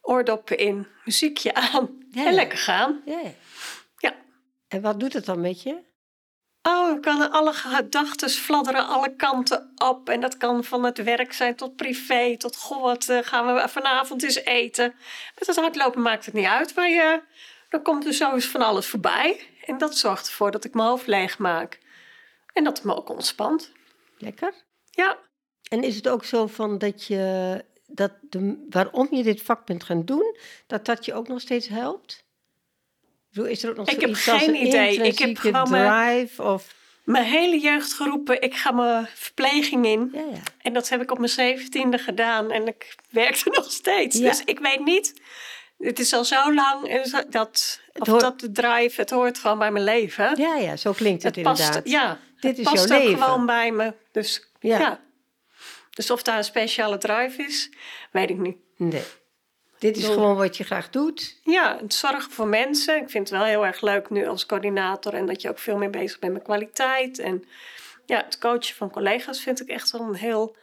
[0.02, 3.02] Oordoppen in, muziekje aan Ja, en lekker gaan.
[3.06, 3.20] Ja.
[3.20, 3.32] Ja.
[4.74, 5.84] En wat doet het dan met je?
[6.62, 10.10] Oh, kan alle gedachten fladderen alle kanten op.
[10.10, 13.68] En dat kan van het werk zijn tot privé, tot goh, wat eh, gaan we
[13.70, 14.96] vanavond eens eten.
[15.40, 17.22] Met het hardlopen maakt het niet uit, maar je,
[17.70, 19.48] dan komt er zo eens van alles voorbij.
[19.66, 21.80] En dat zorgt ervoor dat ik mijn hoofd leeg maak.
[22.54, 23.72] En dat het me ook ontspant.
[24.18, 24.54] Lekker?
[24.90, 25.18] Ja,
[25.70, 29.84] En is het ook zo van dat je, dat de, waarom je dit vak bent
[29.84, 32.23] gaan doen, dat dat je ook nog steeds helpt?
[33.34, 34.98] Is er ook nog Ik heb geen een idee.
[34.98, 36.74] Ik heb gewoon mijn- drive of...
[37.04, 40.10] mijn hele jeugd geroepen, ik ga mijn verpleging in.
[40.14, 40.40] Ja, ja.
[40.62, 44.18] En dat heb ik op mijn zeventiende gedaan en ik werkte nog steeds.
[44.18, 44.30] Ja.
[44.30, 45.14] Dus ik weet niet,
[45.78, 49.72] het is al zo lang dat, of hoort- dat de drive, het hoort gewoon bij
[49.72, 50.36] mijn leven.
[50.40, 51.90] Ja, ja, zo klinkt het, het past, inderdaad.
[51.90, 53.24] ja, Dit het is past jouw ook leven.
[53.24, 53.94] gewoon bij me.
[54.12, 54.80] Dus Ja.
[54.80, 55.02] ja.
[55.90, 57.70] Dus of daar een speciale drive is,
[58.12, 58.58] weet ik niet.
[58.78, 59.02] Nee.
[59.84, 61.40] Dit is gewoon wat je graag doet.
[61.44, 63.02] Ja, het zorgen voor mensen.
[63.02, 65.78] Ik vind het wel heel erg leuk nu als coördinator en dat je ook veel
[65.78, 67.20] meer bezig bent met kwaliteit.
[67.20, 67.44] En
[68.06, 70.56] ja, het coachen van collega's vind ik echt wel een heel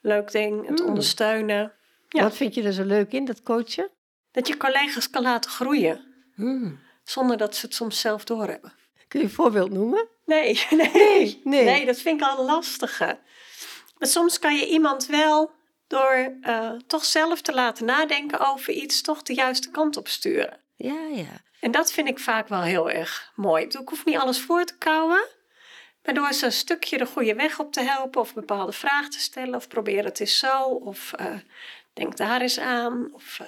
[0.00, 0.66] leuk ding.
[0.66, 0.86] Het Mm.
[0.86, 1.72] ondersteunen.
[2.08, 2.22] Ja.
[2.22, 3.88] Wat vind je er zo leuk in, dat coachen?
[4.32, 6.00] Dat je collega's kan laten groeien
[6.34, 6.80] Hmm.
[7.04, 8.72] zonder dat ze het soms zelf doorhebben.
[9.08, 10.08] Kun je een voorbeeld noemen?
[10.24, 11.86] Nee, nee, Nee, nee.
[11.86, 13.18] dat vind ik al lastige.
[13.98, 15.50] Maar soms kan je iemand wel
[15.86, 20.60] door eh, toch zelf te laten nadenken over iets, toch de juiste kant op sturen.
[20.76, 21.44] Ja, ja.
[21.60, 23.62] En dat vind ik vaak wel heel erg mooi.
[23.62, 25.24] Ik bedoel, Ik hoef niet alles voor te kouwen.
[26.04, 29.20] Maar door ze een stukje de goede weg op te helpen, of bepaalde vragen te
[29.20, 31.34] stellen, of probeer het eens zo, of eh,
[31.92, 33.08] denk daar eens aan.
[33.12, 33.46] Of, eh,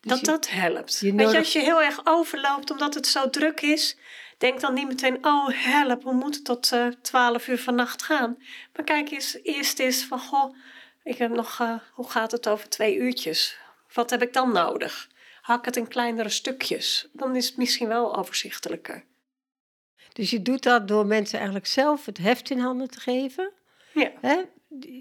[0.00, 0.98] Dus dat je- dat helpt.
[1.00, 3.96] je Weet je, als je heel erg overloopt omdat het zo druk is,
[4.38, 8.36] denk dan niet meteen, oh help, we moeten tot eh 12 uur vannacht gaan.
[8.76, 10.56] Maar kijk eens, eerst eens van, goh,
[11.04, 13.58] ik heb nog, eh, hoe gaat het over twee uurtjes?
[13.92, 15.08] Wat heb ik dan nodig?
[15.40, 17.08] Hak het in kleinere stukjes.
[17.12, 19.04] Dan is het misschien wel overzichtelijker.
[20.12, 23.52] Dus je doet dat door mensen eigenlijk zelf het heft in handen te geven.
[23.94, 24.42] Ja, Hè?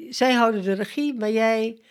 [0.09, 1.81] Zij houden de regie, maar jij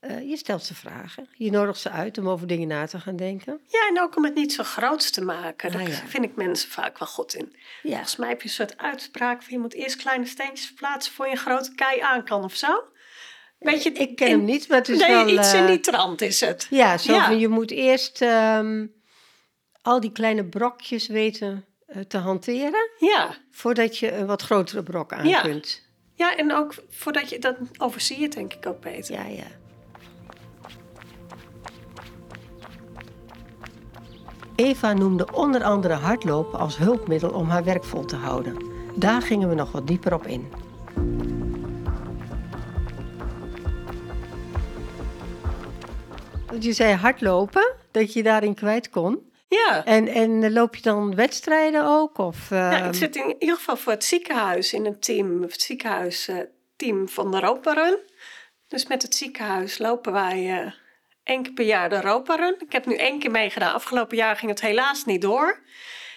[0.00, 1.28] eh, je stelt ze vragen.
[1.34, 3.60] Je nodigt ze uit om over dingen na te gaan denken.
[3.66, 5.72] ja en ook om het niet zo groots te maken.
[5.72, 5.94] Daar Ah, ja.
[5.94, 7.56] vind ik mensen vaak wel goed in.
[7.82, 11.12] Ja, Volgens mij heb je een soort uitspraak van je moet eerst kleine steentjes verplaatsen
[11.12, 12.82] voor je een grote kei aan kan of zo.
[13.58, 15.28] Weet je, ik ken in- hem niet, maar het is nee, wel...
[15.28, 16.66] iets in eh, die trant is het.
[16.70, 17.26] Ja, zo Ja.
[17.26, 18.86] van je moet eerst ehm,
[19.82, 22.90] al die kleine brokjes weten eh, te hanteren...
[22.98, 23.34] Ja.
[23.50, 25.40] voordat je een wat grotere brok aan Ja.
[25.40, 25.82] kunt.
[26.14, 29.14] ja, en ook voordat je, dan overzie je het denk ik ook beter.
[29.14, 29.46] Ja, ja.
[34.56, 38.56] Eva noemde onder andere hardlopen als hulpmiddel om haar werk vol te houden.
[38.96, 40.46] Daar gingen we nog wat dieper op in.
[46.58, 49.32] Want je zei hardlopen, dat je daarin kwijt kon.
[49.48, 49.84] Ja.
[49.84, 52.18] En, en eh, loop je dan wedstrijden ook?
[52.18, 55.62] Of, Ja, ehm, ik zit in ieder geval voor het ziekenhuis in een team, het
[55.62, 57.98] ziekenhuisteam van de Europa Run.
[58.68, 60.72] Dus met het ziekenhuis lopen wij eh
[61.24, 62.56] één keer per jaar de Europa Run.
[62.58, 63.74] Ik heb nu één keer meegedaan.
[63.74, 65.60] Afgelopen jaar ging het helaas niet door.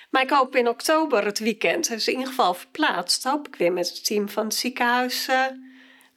[0.09, 3.73] Maar ik hoop in oktober het weekend, dus in ieder geval verplaatst, hoop ik weer
[3.73, 5.45] met het team van het ziekenhuis eh,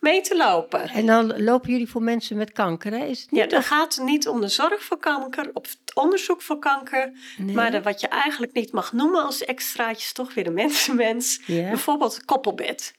[0.05, 0.89] mee te lopen.
[0.89, 3.05] En dan lopen jullie voor mensen met kanker, hè?
[3.05, 3.41] Is het niet?
[3.41, 7.13] Ja, dan gaat het niet om de zorg voor kanker of het onderzoek voor kanker.
[7.37, 7.55] Nee.
[7.55, 11.41] Maar de, wat je eigenlijk niet mag noemen als extraatje is toch weer de mensenmens.
[11.47, 12.95] Bijvoorbeeld koppelbed.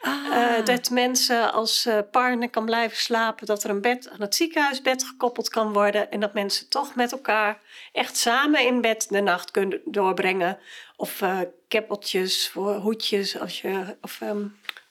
[0.00, 0.58] Ah.
[0.58, 3.46] Eh, dat mensen als eh, partner kan blijven slapen.
[3.46, 6.10] Dat er een bed aan het ziekenhuisbed gekoppeld kan worden.
[6.10, 7.60] En dat mensen toch met elkaar
[7.92, 10.58] echt samen in bed de nacht kunnen doorbrengen.
[10.96, 13.38] Of eh keppeltjes voor hoedjes.
[13.38, 14.46] Als je, of ehm,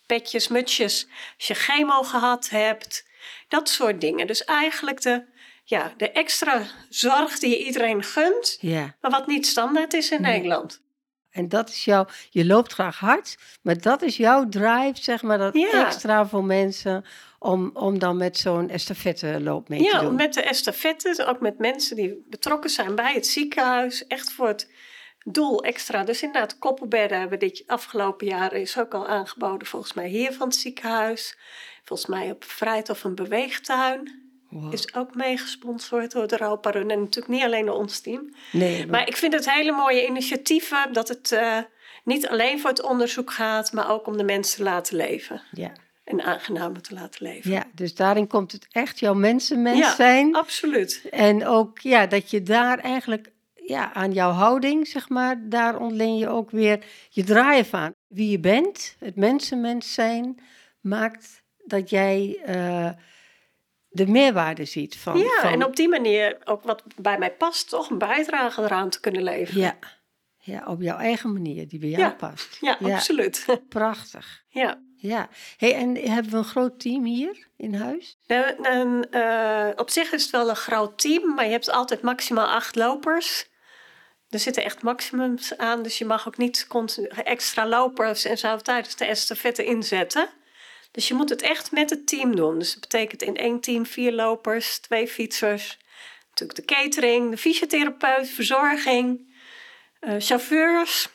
[0.06, 1.08] petjes, mutsjes.
[1.38, 3.06] Als je chemo gehad hebt.
[3.48, 4.28] Dat soort dingen.
[4.28, 5.24] Dus eigenlijk de,
[5.63, 8.58] ja, de extra zorg die je iedereen gunt.
[8.60, 8.96] Ja.
[9.02, 10.82] Maar wat niet standaard is in Nederland.
[11.32, 15.38] En dat is jouw, je loopt graag hard, maar dat is jouw drive, zeg maar,
[15.38, 15.86] dat Ja.
[15.86, 17.06] extra voor mensen
[17.39, 20.16] om, om dan met zo'n estafette-loop mee te Ja, doen.
[20.16, 24.08] met de estafette, ook met mensen die betrokken zijn bij het ziekenhuis.
[24.08, 24.72] Echt voor het
[25.24, 26.04] doel extra.
[26.04, 30.48] Dus inderdaad, koppelbedden hebben dit afgelopen jaar is ook al aangeboden, volgens mij hier van
[30.48, 31.38] het ziekenhuis.
[31.84, 34.22] Volgens mij op Vrijt of een beweegtuin.
[34.50, 34.74] Wow.
[34.74, 36.90] Is ook meegesponsord door de Europa Run.
[36.92, 38.34] En natuurlijk niet alleen door ons team.
[38.52, 41.58] Nee, maar, Maar ik vind het hele mooie initiatieven dat het eh,
[42.04, 45.42] niet alleen voor het onderzoek gaat, maar ook om de mensen te laten leven.
[45.52, 45.72] ja,
[46.04, 47.52] En aangenamer te laten leven.
[47.52, 49.96] ja, dus daarin komt het echt jouw mensenmens Ja.
[49.96, 50.36] zijn.
[50.36, 51.08] Absoluut.
[51.12, 53.32] En ook ja, dat je daar eigenlijk
[53.65, 57.91] ja, aan jouw houding, zeg maar, daar ontleen je ook weer je drive aan.
[58.08, 60.39] Wie je bent, het mensenmens zijn,
[60.82, 62.89] maakt dat jij eh,
[63.89, 65.17] de meerwaarde ziet van.
[65.17, 68.89] Ja, van, en op die manier ook wat bij mij past, toch een bijdrage eraan
[68.89, 69.62] te kunnen leveren.
[69.62, 69.78] Ja,
[70.38, 72.10] ja, op jouw eigen manier, die bij jou Ja.
[72.10, 72.58] past.
[72.62, 72.95] Ja, Ja.
[72.95, 73.45] absoluut.
[73.69, 74.43] Prachtig.
[74.49, 74.82] ja.
[74.95, 75.30] Ja.
[75.58, 78.17] Hey, en hebben we een groot team hier in huis?
[78.28, 82.02] Nou, nou, eh, op zich is het wel een groot team, maar je hebt altijd
[82.02, 83.49] maximaal acht lopers.
[84.34, 86.67] Er zitten echt maximums aan, dus je mag ook niet
[87.24, 90.30] extra lopers en zo tijdens de estafette inzetten.
[90.91, 92.60] Dus je moet het echt met het team doen.
[92.60, 95.80] Dus dat betekent in één team vier lopers, twee fietsers,
[96.30, 99.36] natuurlijk de catering, de fysiotherapeut, verzorging,
[100.00, 101.10] eh, chauffeurs.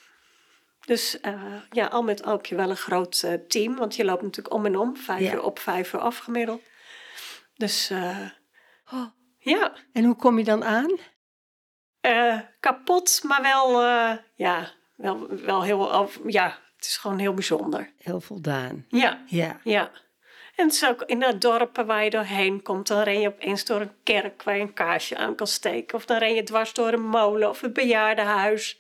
[0.87, 4.05] Dus eh, ja, al met al heb je wel een groot eh, team, want je
[4.05, 5.33] loopt natuurlijk om en om, vijf Ja.
[5.33, 6.63] uur op, vijf uur af gemiddeld.
[7.57, 7.91] Dus
[8.93, 9.07] Oh.
[9.39, 10.99] ja, En hoe kom je dan aan?
[12.09, 17.35] Eh, kapot, maar wel, eh, ja, wel, wel heel, of- ja, het is gewoon heel
[17.35, 17.91] bijzonder.
[17.99, 18.85] Heel voldaan.
[18.89, 19.61] Ja, Ja.
[19.65, 19.91] ja.
[20.57, 23.65] En het is ook in de dorpen waar je doorheen komt, dan ren je opeens
[23.65, 25.97] door een kerk waar je een kaarsje aan kan steken.
[25.97, 28.79] Of dan ren je dwars door een molen of een bejaardenhuis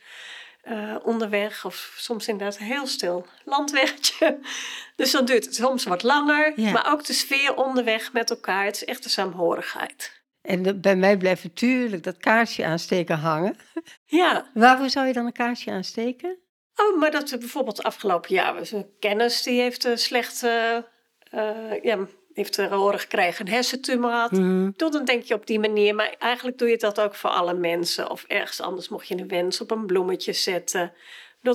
[0.62, 1.64] eh, onderweg.
[1.64, 4.38] Of soms inderdaad heel stil landweggetje.
[4.97, 6.53] Dus dan duurt het soms wat langer.
[6.61, 6.71] Ja.
[6.71, 8.64] Maar ook de sfeer onderweg met elkaar.
[8.64, 10.18] Het is echt een saamhorigheid.
[10.49, 13.57] En de- bij mij blijft natuurlijk dat kaarsje aansteken hangen.
[14.05, 16.38] Ja, Waarvoor zou je dan een kaarsje aansteken?
[16.76, 20.84] Oh, maar dat we bijvoorbeeld afgelopen jaar was een kennis die heeft een slechte,
[21.30, 21.99] eh, ja,
[22.32, 24.30] heeft te horen gekregen, een hersentumor had.
[24.30, 24.70] Mhm.
[24.76, 27.55] Doe dan denk je op die manier, maar eigenlijk doe je dat ook voor alle
[27.55, 28.11] mensen.
[28.11, 30.92] Of ergens anders mocht je een wens op een bloemetje zetten.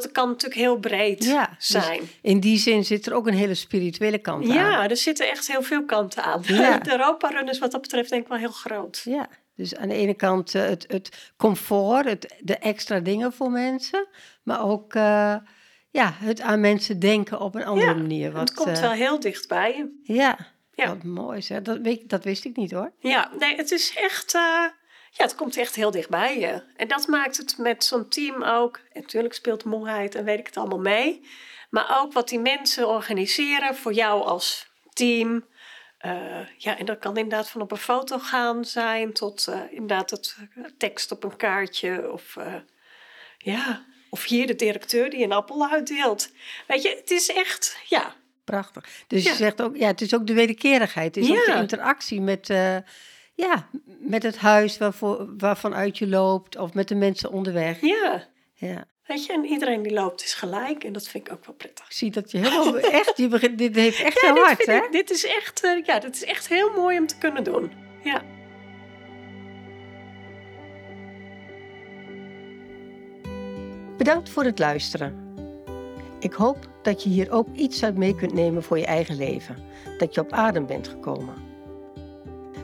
[0.02, 2.02] Dat kan natuurlijk heel breed Ja, dus zijn.
[2.22, 4.54] In die zin zit er ook een hele spirituele kant aan.
[4.56, 6.42] Ja, er zitten echt heel veel kanten aan.
[6.46, 6.78] Ja.
[6.84, 9.02] De Europa-run is wat dat betreft denk ik wel heel groot.
[9.04, 13.52] Ja, Dus aan de ene kant eh, het, het comfort, het, de extra dingen voor
[13.52, 14.08] mensen,
[14.44, 15.36] maar ook eh,
[15.90, 18.26] ja, het aan mensen denken op een andere Ja, manier.
[18.26, 20.14] het Wat, komt eh, wel heel dichtbij je.
[20.14, 20.38] Ja,
[20.72, 20.88] Ja.
[20.88, 21.62] wat mooi zeg.
[21.62, 22.92] Dat, dat wist ik niet hoor.
[23.00, 24.38] Ja, nee, het is echt.
[25.16, 26.64] Ja, het komt echt heel dichtbij je.
[26.76, 28.78] En dat maakt het met zo'n team ook.
[28.92, 31.28] En natuurlijk speelt moeheid en weet ik het allemaal mee.
[31.70, 35.46] Maar ook wat die mensen organiseren voor jou als team.
[35.98, 40.10] Eh, ja, en dat kan inderdaad van op een foto gaan zijn tot eh, inderdaad
[40.10, 42.12] het eh, tekst op een kaartje.
[42.12, 42.38] Of
[43.38, 46.30] ja, of hier de directeur die een appel uitdeelt.
[46.68, 48.86] Weet je, het is echt, ja, Prachtig.
[49.08, 49.30] Dus Ja.
[49.32, 51.16] je zegt ook, ja, het is ook de wederkerigheid.
[51.16, 51.60] Het is ook de Ja.
[51.60, 52.50] interactie met,
[53.36, 53.68] ja,
[54.00, 57.82] met het huis waarvoor, waarvan uit je loopt of met de mensen onderweg.
[57.82, 58.32] ja.
[58.56, 58.86] Ja.
[59.04, 60.84] Weet je, en iedereen die loopt is gelijk.
[60.84, 61.86] En dat vind ik ook wel prettig.
[61.86, 64.76] Ik zie dat je helemaal echt, je begint, dit heeft echt Ja, heel hard, hè?
[64.76, 67.72] ik- dit is echt, eh, ja, dit is echt heel mooi om te kunnen doen.
[68.04, 68.22] Ja.
[73.98, 75.16] Bedankt voor het luisteren.
[76.20, 79.56] Ik hoop dat je hier ook iets uit mee kunt nemen voor je eigen leven.
[79.98, 81.34] Dat je op adem bent gekomen.